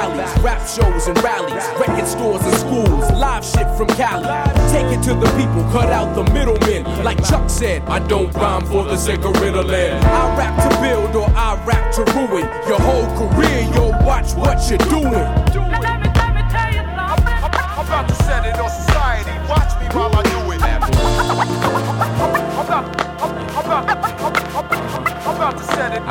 [0.01, 4.25] Valleys, rap shows and rallies, record stores and schools, live shit from Cali.
[4.71, 6.83] Take it to the people, cut out the middlemen.
[7.03, 9.93] Like Chuck said, I don't rhyme for the sake of riddling.
[9.93, 13.61] I rap to build or I rap to ruin your whole career.
[13.75, 15.27] Yo, watch what you're doing.
[17.77, 19.31] I'm about to set it on society.
[19.49, 20.61] Watch me while I do it.
[20.61, 20.79] I'm
[22.65, 22.85] about,
[23.21, 24.33] I'm, I'm about, I'm,
[25.27, 26.01] I'm about to set it.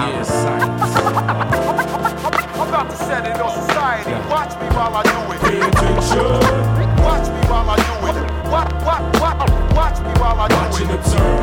[2.61, 3.59] I'm about to set it on society.
[4.41, 5.41] Watch me while I do it.
[5.45, 6.24] Pay attention.
[7.05, 8.16] Watch me while I do it.
[8.49, 10.99] Watch, watch, watch, watch me while I Watch do and it.
[10.99, 11.41] observe.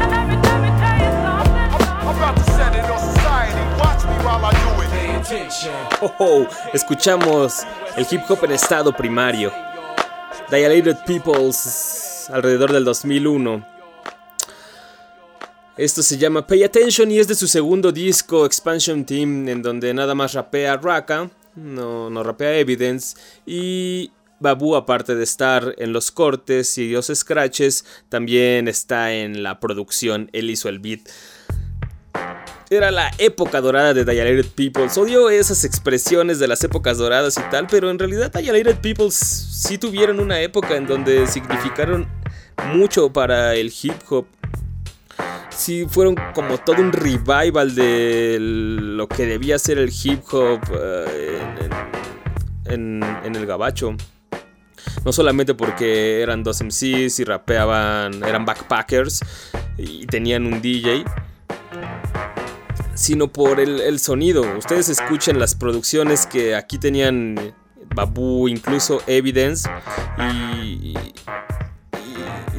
[2.02, 3.62] I'm about to set it on society.
[3.78, 4.90] Watch me while I do it.
[4.90, 5.76] Pay attention.
[6.02, 9.52] Oh, oh, escuchamos el hip hop en estado primario.
[10.50, 13.64] Dilated Peoples alrededor del 2001.
[15.78, 19.94] Esto se llama Pay Attention y es de su segundo disco Expansion Team en donde
[19.94, 23.18] nada más rapea Raka no, no rapea Evidence.
[23.46, 29.60] Y Babu, aparte de estar en los cortes y los scratches, también está en la
[29.60, 30.30] producción.
[30.34, 31.02] Él hizo el beat.
[32.70, 34.98] Era la época dorada de Dilated Peoples.
[34.98, 39.78] Odio esas expresiones de las épocas doradas y tal, pero en realidad Dilated Peoples sí
[39.78, 42.08] tuvieron una época en donde significaron
[42.74, 44.28] mucho para el hip hop.
[45.50, 51.70] Sí fueron como todo un revival de lo que debía ser el hip hop eh,
[52.66, 53.96] en, en el gabacho.
[55.04, 59.22] No solamente porque eran dos MCs y rapeaban, eran backpackers
[59.78, 61.04] y tenían un DJ
[62.98, 64.42] sino por el, sonido.
[64.58, 67.54] Ustedes escuchen las producciones que aquí tenían
[67.96, 69.70] Babu, incluso Evidence,
[70.64, 70.96] y,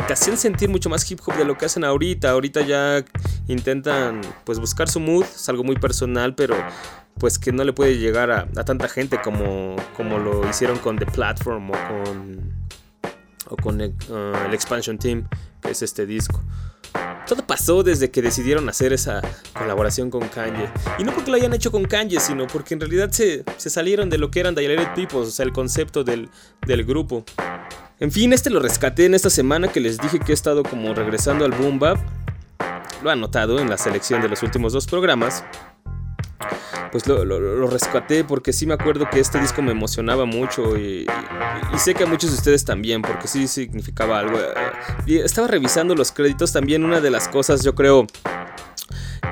[0.08, 2.30] te hacían sentir mucho más hip hop de lo que hacen ahorita.
[2.30, 3.04] Ahorita ya
[3.46, 6.56] intentan pues buscar su mood, es algo muy personal, pero
[7.18, 11.04] pues que no le puede llegar a, tanta gente como, como lo hicieron con The
[11.04, 12.52] Platform o con,
[13.48, 15.28] o con el, uh, el Expansion Team,
[15.60, 16.42] que es este disco.
[17.26, 19.20] Todo pasó desde que decidieron hacer esa
[19.52, 20.70] colaboración con Kanye.
[20.98, 24.16] Y no porque lo hayan hecho con Kanye, sino porque en realidad se, salieron de
[24.16, 26.30] lo que eran Dilated Peoples, o sea, el concepto del,
[26.66, 27.26] del grupo.
[28.00, 30.94] En fin, este lo rescaté en esta semana que les dije que he estado como
[30.94, 31.98] regresando al Boom Bap.
[33.02, 35.44] Lo han notado en la selección de los últimos dos programas
[36.90, 41.06] pues lo, rescaté porque sí me acuerdo que este disco me emocionaba mucho y,
[41.76, 44.38] sé que a muchos de ustedes también porque sí significaba algo.
[45.06, 48.06] Y estaba revisando los créditos también, una de las cosas yo creo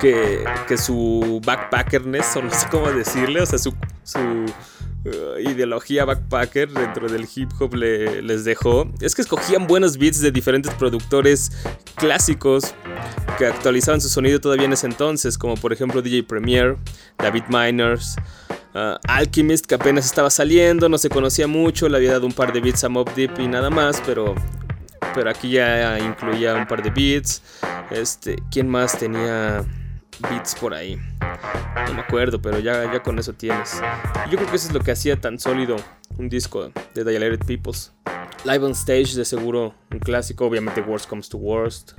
[0.01, 7.09] que, su backpackerness, o no sé cómo decirle, o sea, su, uh, ideología backpacker dentro
[7.09, 11.53] del hip hop les dejó, es que escogían buenos beats de diferentes productores
[11.97, 12.75] clásicos
[13.39, 16.77] que actualizaban su sonido todavía en ese entonces, como por ejemplo DJ Premier,
[17.19, 18.17] David Miners,
[18.75, 22.53] uh, Alchemist, que apenas estaba saliendo, no se conocía mucho, le había dado un par
[22.53, 24.35] de beats a Mob Deep y nada más, pero,
[25.15, 27.43] pero aquí ya incluía un par de beats.
[27.91, 29.65] Este, ¿Quién más tenía
[30.31, 30.97] beats por ahí?
[31.87, 33.81] No me acuerdo, pero ya, ya con eso tienes.
[34.31, 35.77] Yo creo que eso es lo que hacía tan sólido
[36.19, 37.93] un disco de Dilated Peoples.
[38.45, 41.93] Live on Stage, de seguro, un clásico, obviamente Worst Comes to Worst.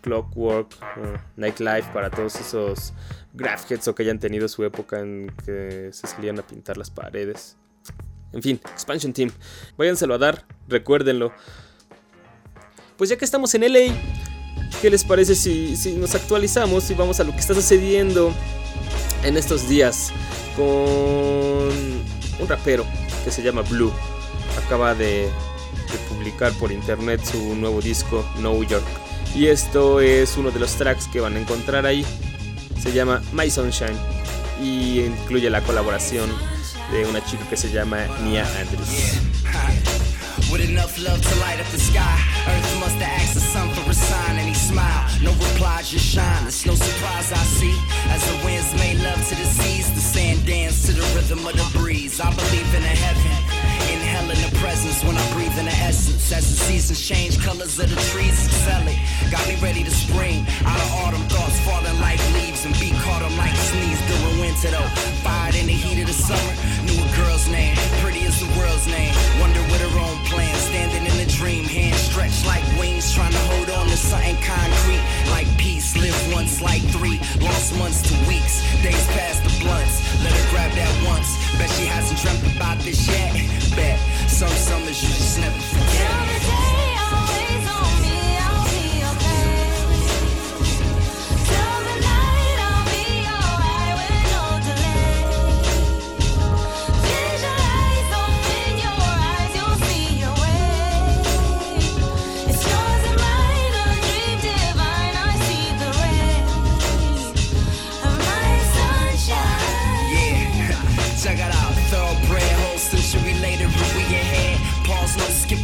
[0.00, 2.92] Clockwork, uh, Nightlife, para todos esos
[3.32, 7.56] graph o que hayan tenido su época en que se salían a pintar las paredes.
[8.32, 9.30] En fin, Expansion Team,
[9.76, 11.32] váyanselo a dar, recuérdenlo.
[13.00, 13.94] Pues ya que estamos en LA,
[14.82, 18.30] ¿qué les parece si, nos actualizamos y vamos a lo que está sucediendo
[19.24, 20.12] en estos días
[20.54, 22.84] con un rapero
[23.24, 23.90] que se llama Blue?
[24.66, 28.84] Acaba de, de publicar por internet su nuevo disco, New York.
[29.34, 32.04] Y esto es uno de los tracks que van a encontrar ahí.
[32.82, 33.96] Se llama My Sunshine
[34.62, 36.28] y incluye la colaboración
[36.92, 38.90] de una chica que se llama Nia Andrews.
[40.50, 43.88] With enough love to light up the sky, Earth must have asked the sun for
[43.88, 45.22] a sign, and he smiled.
[45.22, 46.46] No reply, just shine.
[46.46, 47.76] It's no surprise I see
[48.08, 51.54] as the winds made love to the seas, the sand dance to the rhythm of
[51.54, 52.20] the breeze.
[52.20, 55.78] I believe in a heaven in hell in the presence when I breathe in the
[55.82, 56.32] essence.
[56.32, 58.82] As the seasons change, colors of the trees excel.
[59.30, 60.46] Got me ready to spring.
[60.64, 64.70] Out of autumn, thoughts falling like leaves and beat caught them like sneeze during winter
[64.70, 64.90] though.
[65.22, 66.54] Fired in the heat of the summer.
[66.86, 69.14] Knew a girl's name, pretty as the world's name.
[69.40, 73.44] Wonder what her own plan, standing in a dream, hands stretched like wings, trying to
[73.50, 75.02] hold on to something concrete.
[75.30, 77.18] Like peace, live once, like three.
[77.40, 80.00] Lost months to weeks, days past the blunts.
[80.22, 81.28] Let her grab that once.
[81.58, 83.34] Bet she hasn't dreamt about this yet.
[83.76, 86.59] Bet some summers you just never forget.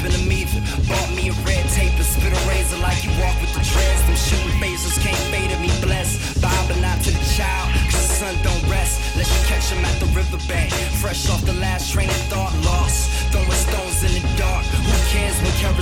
[0.06, 0.60] Skipping them either.
[0.88, 4.02] Bought me a red tape and spit a razor like you walk with the dreads.
[4.06, 6.40] Them shooting phasers can't fade at me, blessed.
[6.40, 9.00] Bob but not to the child, cause the sun don't rest.
[9.16, 10.72] Let you catch him at the riverbank.
[11.00, 12.10] Fresh off the last train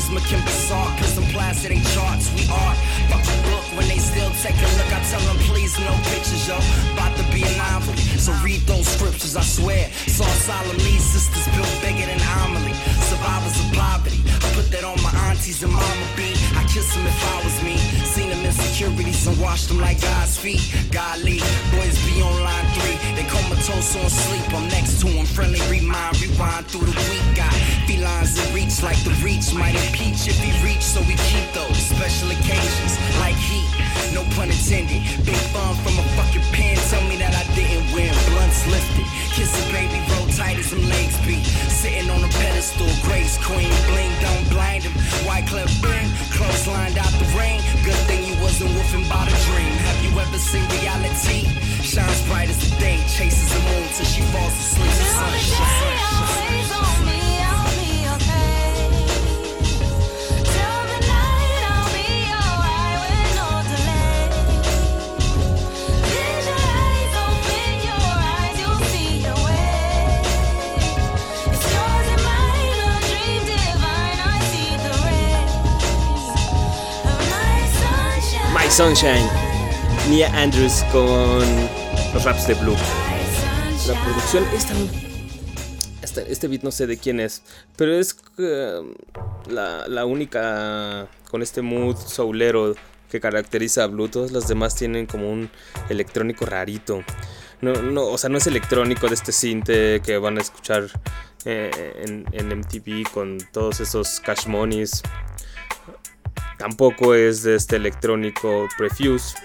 [0.04, 0.98] charisma can be sought?
[0.98, 2.74] Cause them plastic ain't charts, we are.
[3.08, 4.90] Fuck the book when they still take a look.
[4.92, 6.56] I tell them, please, no pictures, yo.
[6.92, 7.94] About to be an novel.
[8.18, 9.90] So read those scriptures, I swear.
[10.06, 12.74] Saw solemnly, sisters built bigger than Amelie.
[13.10, 14.20] Survivors of poverty.
[14.26, 16.34] I put that on my aunties and mama B.
[16.56, 17.76] I kiss them if I was me.
[18.14, 20.62] Seen them insecurities and washed them like God's feet.
[20.90, 21.40] Godly
[21.72, 22.96] boys be on line three.
[23.16, 24.46] They comatose on sleep.
[24.54, 27.26] I'm next to him, friendly remind, rewind through the week.
[27.36, 27.54] Got
[27.86, 31.78] felines in reach like the reach might impeach if he reach, so we keep those
[31.78, 33.70] special occasions like heat.
[34.10, 35.02] No pun intended.
[35.22, 36.76] Big fun from a fucking pen.
[36.90, 38.10] Tell me that I didn't win.
[38.30, 39.06] Blunts lifted.
[39.30, 41.42] Kiss baby, roll tight as some legs be.
[41.70, 43.70] Sitting on a pedestal, grace queen.
[43.86, 44.94] Bling, don't blind him.
[45.26, 47.62] White clip bang, close lined out the rain.
[47.86, 49.74] Good thing you wasn't woofing by the dream.
[49.86, 51.46] Have you ever seen reality?
[51.86, 54.90] Shines bright as the day, chases the moon till she falls asleep.
[54.90, 55.94] The sun, sun,
[56.66, 57.13] sun,
[78.64, 79.28] My Sunshine.
[80.08, 81.44] Nia Andrews con
[82.14, 82.74] los raps de Blue.
[83.86, 84.72] La producción, esta,
[86.00, 87.42] esta- este beat no sé de quién es,
[87.76, 88.80] pero es eh,
[89.48, 92.74] la, única con este mood soulero
[93.10, 94.08] que caracteriza a Blue.
[94.08, 95.50] Todas las demás tienen como un
[95.90, 97.04] electrónico rarito.
[97.60, 100.88] No, no, o sea, no es electrónico de este cinte que van a escuchar
[101.44, 105.02] eh, en MTV con todos esos cash monies.
[106.64, 109.36] Tampoco es de este electrónico Prefuse.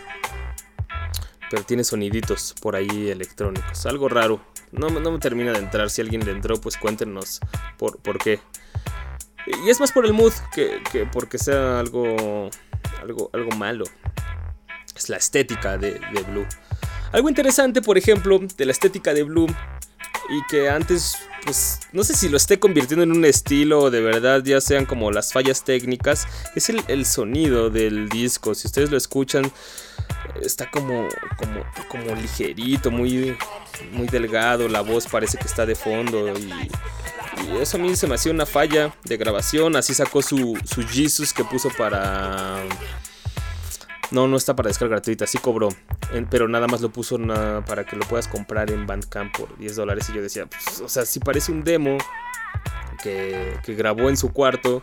[1.49, 3.85] Pero tiene soniditos por ahí electrónicos.
[3.85, 4.39] Algo raro.
[4.71, 5.89] No, no me termina de entrar.
[5.89, 7.41] Si alguien le entró, pues cuéntenos
[7.77, 8.39] por, por qué.
[9.65, 12.49] Y es más por el mood que, que porque sea algo,
[13.01, 13.83] algo, algo malo.
[14.95, 16.47] Es la estética de, de Blue.
[17.11, 19.47] Algo interesante, por ejemplo, de la estética de Blue.
[20.29, 24.01] Y que antes, pues, no sé si lo esté convirtiendo en un estilo o de
[24.01, 26.27] verdad ya sean como las fallas técnicas.
[26.55, 28.55] Es el, sonido del disco.
[28.55, 29.51] Si ustedes lo escuchan,
[30.41, 33.35] está como, como, como ligerito, muy,
[33.91, 34.67] muy delgado.
[34.67, 36.37] La voz parece que está de fondo.
[36.37, 36.51] Y,
[37.47, 39.75] y eso a mí se me hacía una falla de grabación.
[39.75, 42.63] Así sacó su, su Jesus que puso para.
[44.11, 45.69] No, no está para descarga gratuita, sí cobró.
[46.29, 47.17] pero nada más lo puso
[47.67, 50.09] para que lo puedas comprar en Bandcamp por 10 dólares.
[50.09, 51.97] Y yo decía, pues, o sea, si parece un demo
[53.03, 54.81] que, grabó en su cuarto.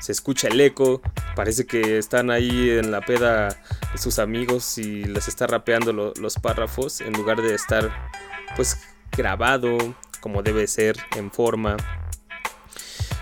[0.00, 1.00] Se escucha el eco.
[1.36, 3.56] Parece que están ahí en la peda
[3.96, 7.00] sus amigos y les está rapeando lo- los párrafos.
[7.00, 7.90] En lugar de estar,
[8.56, 8.78] pues,
[9.16, 9.76] grabado
[10.20, 11.76] como debe ser, en forma.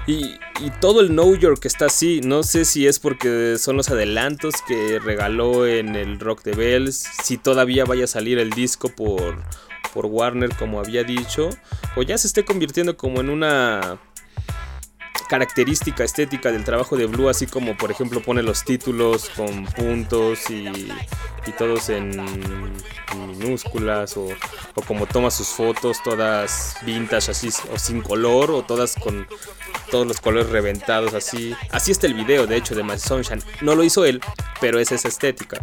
[0.06, 2.20] Y, y todo el New York está así.
[2.20, 7.06] No sé si es porque son los adelantos que regaló en el Rock de Bells.
[7.22, 9.42] Si todavía vaya a salir el disco por,
[9.92, 11.50] por Warner, como había dicho.
[11.96, 13.98] O ya se esté convirtiendo como en una
[15.28, 17.28] característica estética del trabajo de Blue.
[17.28, 20.68] Así como, por ejemplo, pone los títulos con puntos y,
[21.46, 22.24] y todos en,
[23.28, 24.16] minúsculas.
[24.16, 24.28] O,
[24.74, 29.26] o como toma sus fotos todas vintage, así, o sin color, o todas con
[29.90, 31.54] todos los colores reventados así.
[31.70, 33.42] Así está el video, de hecho, de My Sunshine.
[33.60, 34.20] No lo hizo él,
[34.60, 35.60] pero es esa estética.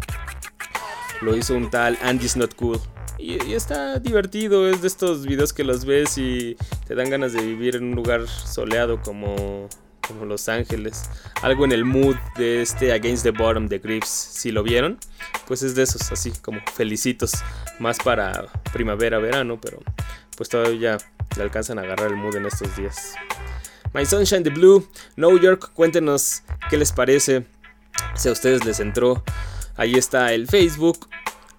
[1.21, 2.79] Lo hizo un tal Andy's Not Cool.
[3.17, 6.55] Y, está divertido, es de estos videos que los ves y
[6.87, 9.67] te dan ganas de vivir en un lugar soleado como,
[10.07, 11.09] como Los Ángeles.
[11.41, 14.07] Algo en el mood de este Against the Bottom de Grips.
[14.07, 14.99] Si lo vieron,
[15.47, 17.31] pues es de esos, así como felicitos.
[17.79, 19.79] Más para primavera, verano, pero
[20.35, 20.97] pues todavía
[21.35, 23.15] le alcanzan a agarrar el mood en estos días.
[23.93, 27.47] My Sunshine the Blue, New York, cuéntenos qué les parece,
[28.15, 29.23] si a ustedes les entró.
[29.75, 31.07] Ahí está el Facebook.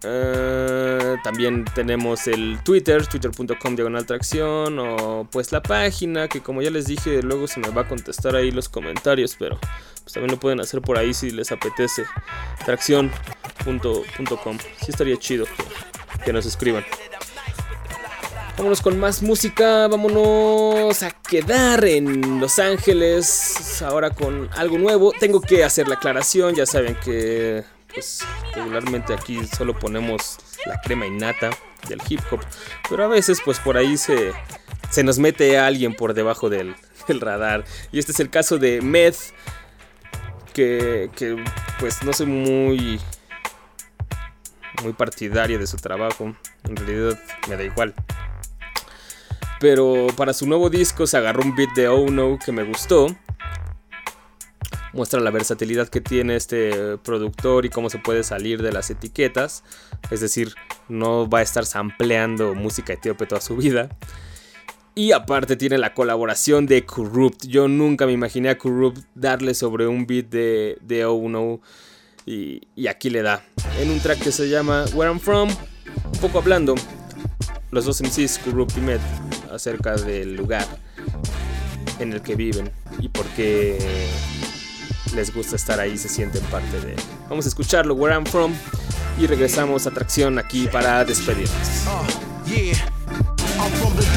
[0.03, 4.79] Eh, también tenemos el Twitter, twitter.com diagonal tracción.
[4.79, 8.37] O pues la página, que como ya les dije, luego se me va a contestar
[8.37, 9.37] ahí los comentarios.
[9.39, 9.59] Pero
[10.03, 12.05] pues también lo pueden hacer por ahí si les apetece.
[12.65, 14.59] Tracción.com.
[14.81, 16.85] Sí estaría chido que, que nos escriban.
[18.57, 25.13] Vámonos con más música, vámonos a quedar en Los Ángeles ahora con algo nuevo.
[25.13, 27.63] Tengo que hacer la aclaración, ya saben que
[27.93, 28.25] pues
[28.55, 31.51] regularmente aquí solo ponemos la crema innata
[31.89, 32.41] del hip hop,
[32.89, 34.33] pero a veces pues por ahí se,
[34.91, 36.75] se nos mete alguien por debajo del,
[37.07, 37.65] del radar.
[37.93, 39.17] Y este es el caso de Meth,
[40.53, 41.43] que, que
[41.79, 43.01] pues no soy muy
[44.83, 46.35] muy partidario de su trabajo,
[46.65, 47.19] en realidad
[47.49, 47.95] me da igual.
[49.61, 53.09] Pero para su nuevo disco se agarró un beat de Oh No que me gustó.
[54.99, 59.63] Muestra la versatilidad que tiene este productor y cómo se puede salir de las etiquetas.
[60.11, 60.55] Es decir,
[60.89, 63.91] no va a estar sampleando música etíope toda su vida.
[64.97, 67.47] Y aparte tiene la colaboración de Corrupt.
[67.47, 71.61] Yo nunca me imaginé a Corrupt darle sobre un beat de, de Oh No.
[72.27, 73.45] Y, y aquí le da.
[73.81, 75.49] En un track que se llama Where I'm From.
[75.49, 76.75] Un poco hablando
[77.71, 79.01] los dos MCs, Kurupt y Met,
[79.53, 80.67] acerca del lugar
[82.01, 82.71] en el que viven
[83.01, 83.79] y por qué
[85.13, 86.97] les gusta estar ahí, se sienten parte de.
[87.29, 88.53] Vamos a escucharlo, Where I'm From,
[89.19, 91.85] y regresamos a Atracción aquí para despedirnos.
[92.47, 92.88] Yeah.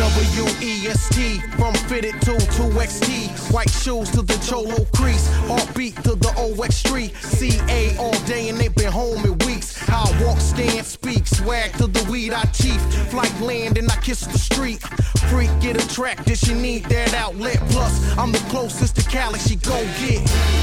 [0.02, 3.54] W-E-S-T, from fitted to 2XT.
[3.54, 7.14] White shoes to the Cholo crease, heartbeat to the OX street.
[7.18, 9.88] CA all day and they been home in weeks.
[9.88, 12.82] I walk, stand, speak, swag to the weed I chief.
[13.12, 14.82] Flight land and I kiss the street.
[15.30, 17.60] Freak get attracted, she need that outlet.
[17.70, 20.22] Plus, I'm the closest to Cali she go get.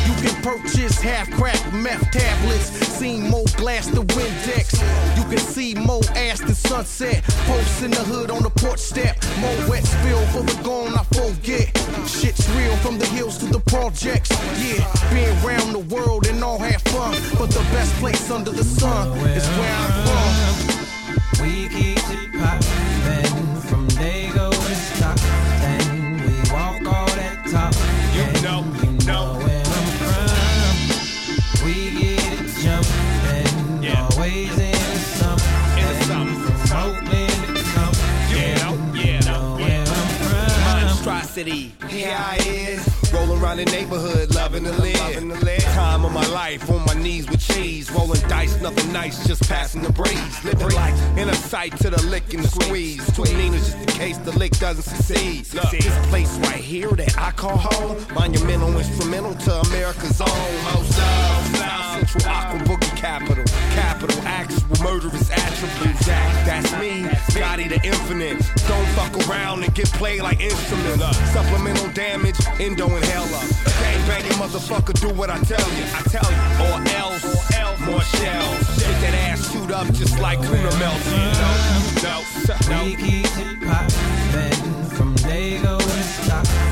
[0.09, 2.71] You can purchase half crack meth tablets.
[2.89, 4.83] Seen more glass the Windex.
[5.17, 7.23] You can see more ass than sunset.
[7.47, 9.17] Posts in the hood on the porch step.
[9.41, 11.69] More wet spill for the gone I forget.
[12.09, 14.31] Shit's real from the hills to the projects.
[14.61, 17.15] Yeah, been around the world and all have fun.
[17.39, 21.43] But the best place under the sun is where I'm from.
[21.43, 23.38] We keep it poppin'
[41.39, 41.73] Monstrosity.
[41.89, 43.13] Here I is.
[43.13, 45.63] Rolling around the neighborhood, loving to live.
[45.63, 47.91] Time of my life, on my knees with cheese.
[47.93, 50.45] Rolling dice, nothing nice, just passing the breeze.
[50.45, 53.05] Living like in a sight to the lick and the squeeze.
[53.15, 55.55] Two Ninas just in case the lick doesn't succeed.
[55.55, 57.97] Look, This place right here that I call home.
[58.15, 60.65] Monumental, instrumental to America's own.
[60.75, 63.45] Most of South Central Aqua Boogie Capital.
[63.79, 66.05] Capital, actual murderous attributes.
[66.07, 68.39] That, that's me, Scotty the Infinite.
[68.67, 71.01] Don't fuck around and get played like instruments.
[71.01, 73.41] Uh, supplemental damage, endo hella.
[73.81, 75.85] Gang banging motherfucker, do what I tell you.
[75.95, 76.39] I tell you.
[76.67, 77.23] Or else,
[77.87, 78.83] more shells.
[78.83, 80.99] Get that ass shoot up just like tuna melt.
[81.07, 81.53] No,
[82.03, 82.25] no,
[82.69, 82.85] no.
[82.85, 86.68] We keep it poppin' from Dago to Stockton.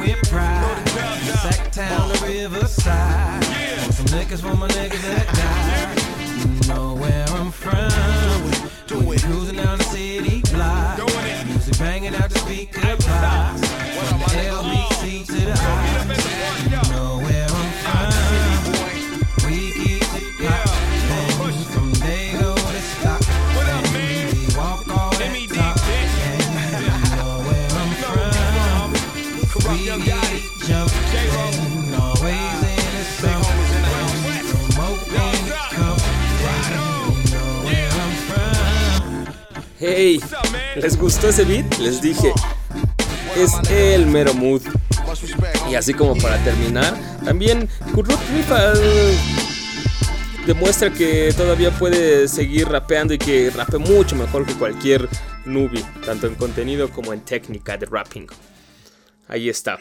[0.00, 0.76] With pride.
[1.44, 3.44] Sacktown to Riverside.
[3.80, 5.94] Want some niggas for my niggas that die.
[6.40, 7.90] You know where I'm from.
[8.86, 9.22] Do it.
[9.22, 10.98] Cruising down the city block.
[11.46, 13.60] Music banging out the speaker box.
[14.08, 14.79] From the LBC
[40.02, 40.18] Hey,
[40.76, 41.76] ¿les gustó ese beat?
[41.76, 42.32] Les dije,
[43.36, 44.62] es el mero mood.
[45.70, 48.72] Y así como para terminar, también Kurut Rifa
[50.46, 55.06] demuestra que todavía puede seguir rapeando y que rape mucho mejor que cualquier
[55.44, 58.26] newbie, tanto en contenido como en técnica de rapping.
[59.28, 59.78] Ahí está.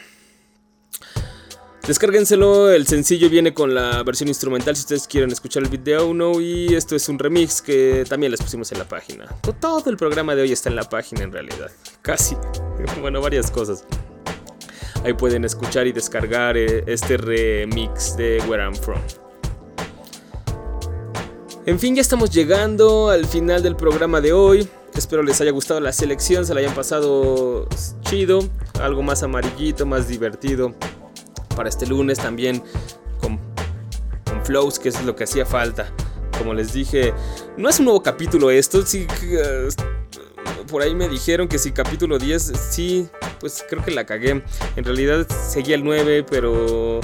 [1.90, 6.40] Descárguenselo, el sencillo viene con la versión instrumental si ustedes quieren escuchar el video no
[6.40, 9.26] y esto es un remix que también les pusimos en la página.
[9.42, 11.72] To- Todo el programa de hoy está en la página en realidad,
[12.04, 12.38] casi.
[13.02, 13.86] Bueno, varias cosas.
[15.04, 19.02] Ahí pueden escuchar y descargar eh, este remix de Where I'm From.
[21.66, 24.70] En fin, ya estamos llegando al final del programa de hoy.
[24.96, 27.68] Espero les haya gustado la selección, se la hayan pasado
[28.02, 28.48] chido,
[28.80, 30.76] algo más amarillito, más divertido.
[31.60, 32.64] Para este lunes también
[33.20, 33.38] con,
[34.46, 35.92] flows, que es lo que hacía falta.
[36.38, 37.14] Como les dije,
[37.58, 39.68] no es un nuevo capítulo esto, sí, eh,
[40.72, 43.10] por ahí me dijeron que si capítulo 10, sí,
[43.42, 44.42] pues creo que la cagué.
[44.78, 47.02] En realidad seguía el 9, pero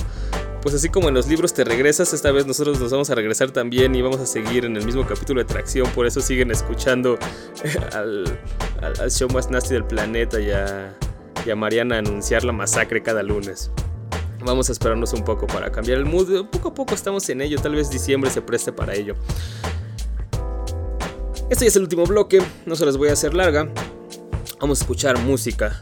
[0.62, 3.52] pues así como en los libros te regresas, esta vez nosotros nos vamos a regresar
[3.52, 5.90] también y vamos a seguir en el mismo capítulo de tracción.
[5.90, 7.20] Por eso siguen escuchando
[7.92, 10.96] al show más nasty del planeta y a,
[11.46, 13.70] y a Mariana anunciar la masacre cada lunes.
[14.46, 16.46] Vamos a esperarnos un poco para cambiar el mood.
[16.46, 17.60] Poco a poco estamos en ello.
[17.60, 19.16] Tal vez diciembre se preste para ello.
[21.50, 22.42] Este ya es el último bloque.
[22.68, 23.68] No se los voy a hacer larga.
[24.62, 25.82] Vamos a escuchar música.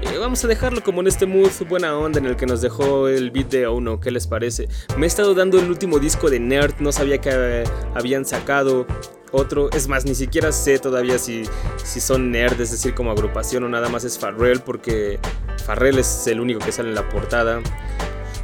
[0.00, 3.08] Eh, vamos a dejarlo como en este mood buena onda en el que nos dejó
[3.08, 3.98] el beat de Ono.
[3.98, 4.68] ¿Qué les parece?
[4.96, 6.74] Me he estado dando el último disco de Nerd.
[6.78, 8.86] No sabía que eh, habían sacado
[9.32, 9.70] otro.
[9.72, 11.42] Es más, ni siquiera sé todavía si,
[11.82, 15.18] si son Nerd, es decir, como agrupación o nada más es Farrell, porque
[15.64, 17.60] Farrell es el único que sale en la portada.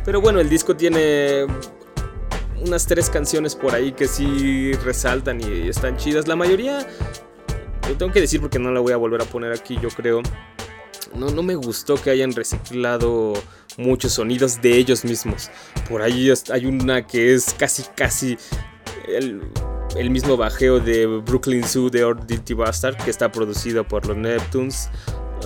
[0.04, 1.46] Pero bueno, el disco tiene
[2.60, 6.26] unas tres canciones por ahí que sí resaltan y están chidas.
[6.26, 6.86] La mayoría,
[7.88, 10.20] lo tengo que decir porque no la voy a volver a poner aquí, yo creo.
[11.14, 13.34] No, no me gustó que hayan reciclado
[13.76, 15.50] muchos sonidos de ellos mismos.
[15.88, 18.36] Por ahí hay una que es casi, casi
[19.08, 19.42] el,
[19.96, 24.90] el mismo bajeo de Brooklyn Zoo de Dirty Bastard, que está producido por los Neptunes.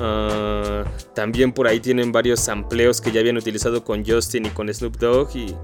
[0.01, 4.73] Ah, también por ahí tienen varios sampleos que ya habían utilizado con Justin y con
[4.73, 5.57] Snoop Dogg y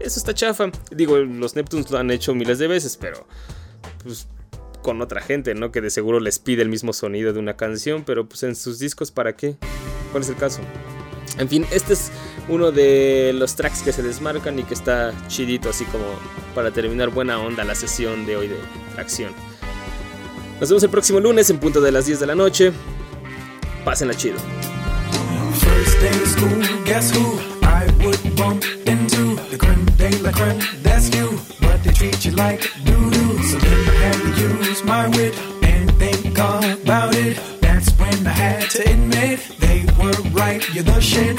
[0.00, 0.70] eso está chafa.
[0.90, 3.26] Digo, los Neptunes lo han hecho miles de veces, pero
[4.02, 4.26] pues
[4.86, 5.72] con otra gente, ¿no?
[5.72, 8.78] Que de seguro les pide el mismo sonido de una canción, pero pues en sus
[8.78, 9.56] discos, ¿para qué?
[10.12, 10.60] ¿Cuál es el caso?
[11.38, 12.12] En fin, este es
[12.48, 16.04] uno de los tracks que se desmarcan y que está chidito, así como
[16.54, 18.54] para terminar buena onda la sesión de hoy de
[18.94, 19.32] tracción.
[20.60, 22.72] Nos vemos el próximo lunes en punto de las 10 de la noche.
[23.84, 24.36] Pásenla chido.
[34.86, 37.36] My wit and think about it.
[37.60, 41.36] That's when I had to admit they were right, you're the shit.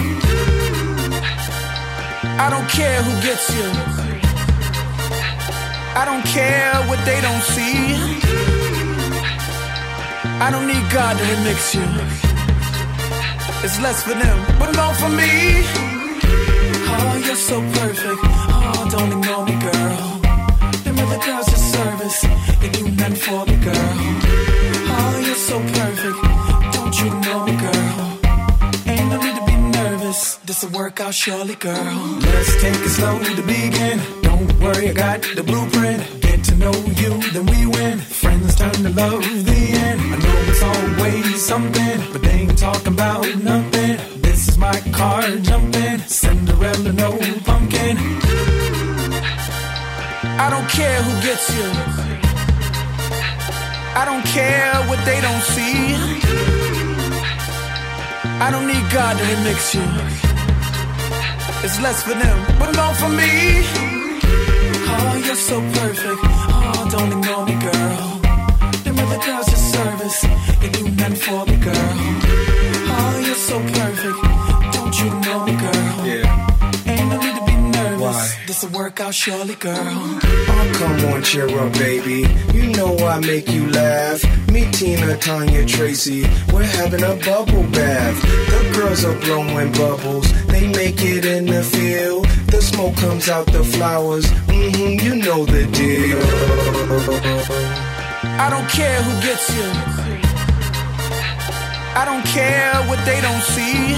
[2.45, 3.67] I don't care who gets you.
[6.01, 7.77] I don't care what they don't see.
[10.45, 11.87] I don't need God to remix you.
[13.65, 15.63] It's less for them, but more for me.
[16.93, 18.21] Oh, you're so perfect.
[18.23, 19.97] Oh, don't ignore me, girl.
[20.83, 21.56] Them other girls
[22.09, 22.59] service.
[22.59, 23.93] They do nothing for me, girl.
[24.89, 26.17] Oh, you're so perfect.
[26.73, 28.19] Don't you know me, girl?
[28.87, 30.35] Ain't no need to be nervous.
[30.45, 32.19] This'll work out surely, girl.
[32.21, 33.99] Let's take it slow to begin.
[34.21, 36.21] Don't worry, I got the blueprint.
[36.21, 37.99] Get to know you, then we win.
[37.99, 40.01] Friends turn to love, the end.
[40.01, 44.21] I know it's always something, but they ain't talking about nothing.
[44.21, 45.99] This is my car jumping.
[45.99, 47.97] Cinderella, no pumpkin.
[50.39, 51.67] I don't care who gets you.
[53.99, 55.95] I don't care what they don't see.
[58.39, 59.87] I don't need God to remix you.
[61.65, 63.65] It's less for them, but more for me.
[64.89, 66.21] Oh, you're so perfect.
[66.23, 68.21] Oh, don't ignore me, girl.
[68.83, 70.21] Them other girls just service.
[70.61, 71.93] They do nothing for me, girl.
[72.93, 74.19] Oh, you're so perfect.
[74.75, 76.05] Don't you know me, girl?
[76.05, 76.56] Yeah.
[78.59, 79.77] This'll work out surely, girl.
[79.77, 82.25] Oh, come on, cheer up, baby.
[82.55, 84.23] You know I make you laugh.
[84.49, 88.19] Me, Tina, Tanya, Tracy, we're having a bubble bath.
[88.23, 90.25] The girls are blowing bubbles.
[90.47, 92.25] They make it in the field.
[92.47, 94.25] The smoke comes out the flowers.
[94.25, 96.17] Mm-hmm, you know the deal.
[98.41, 99.69] I don't care who gets you.
[101.93, 103.93] I don't care what they don't see.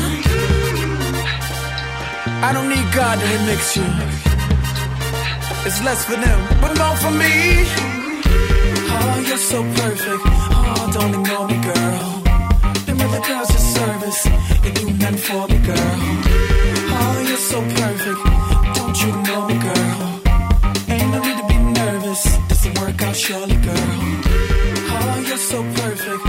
[2.44, 4.29] I don't need God to remix you.
[5.66, 7.66] It's less for them, but more for me.
[8.92, 10.24] Oh, you're so perfect.
[10.26, 12.24] Oh, don't ignore me, girl.
[12.86, 14.24] Them other girls just service.
[14.64, 15.96] They do nothing for me, girl.
[16.98, 18.22] Oh, you're so perfect.
[18.78, 20.00] Don't you know me, girl?
[20.90, 22.24] Ain't no need to be nervous.
[22.48, 23.90] This'll work out surely, girl.
[24.96, 26.29] Oh, you're so perfect.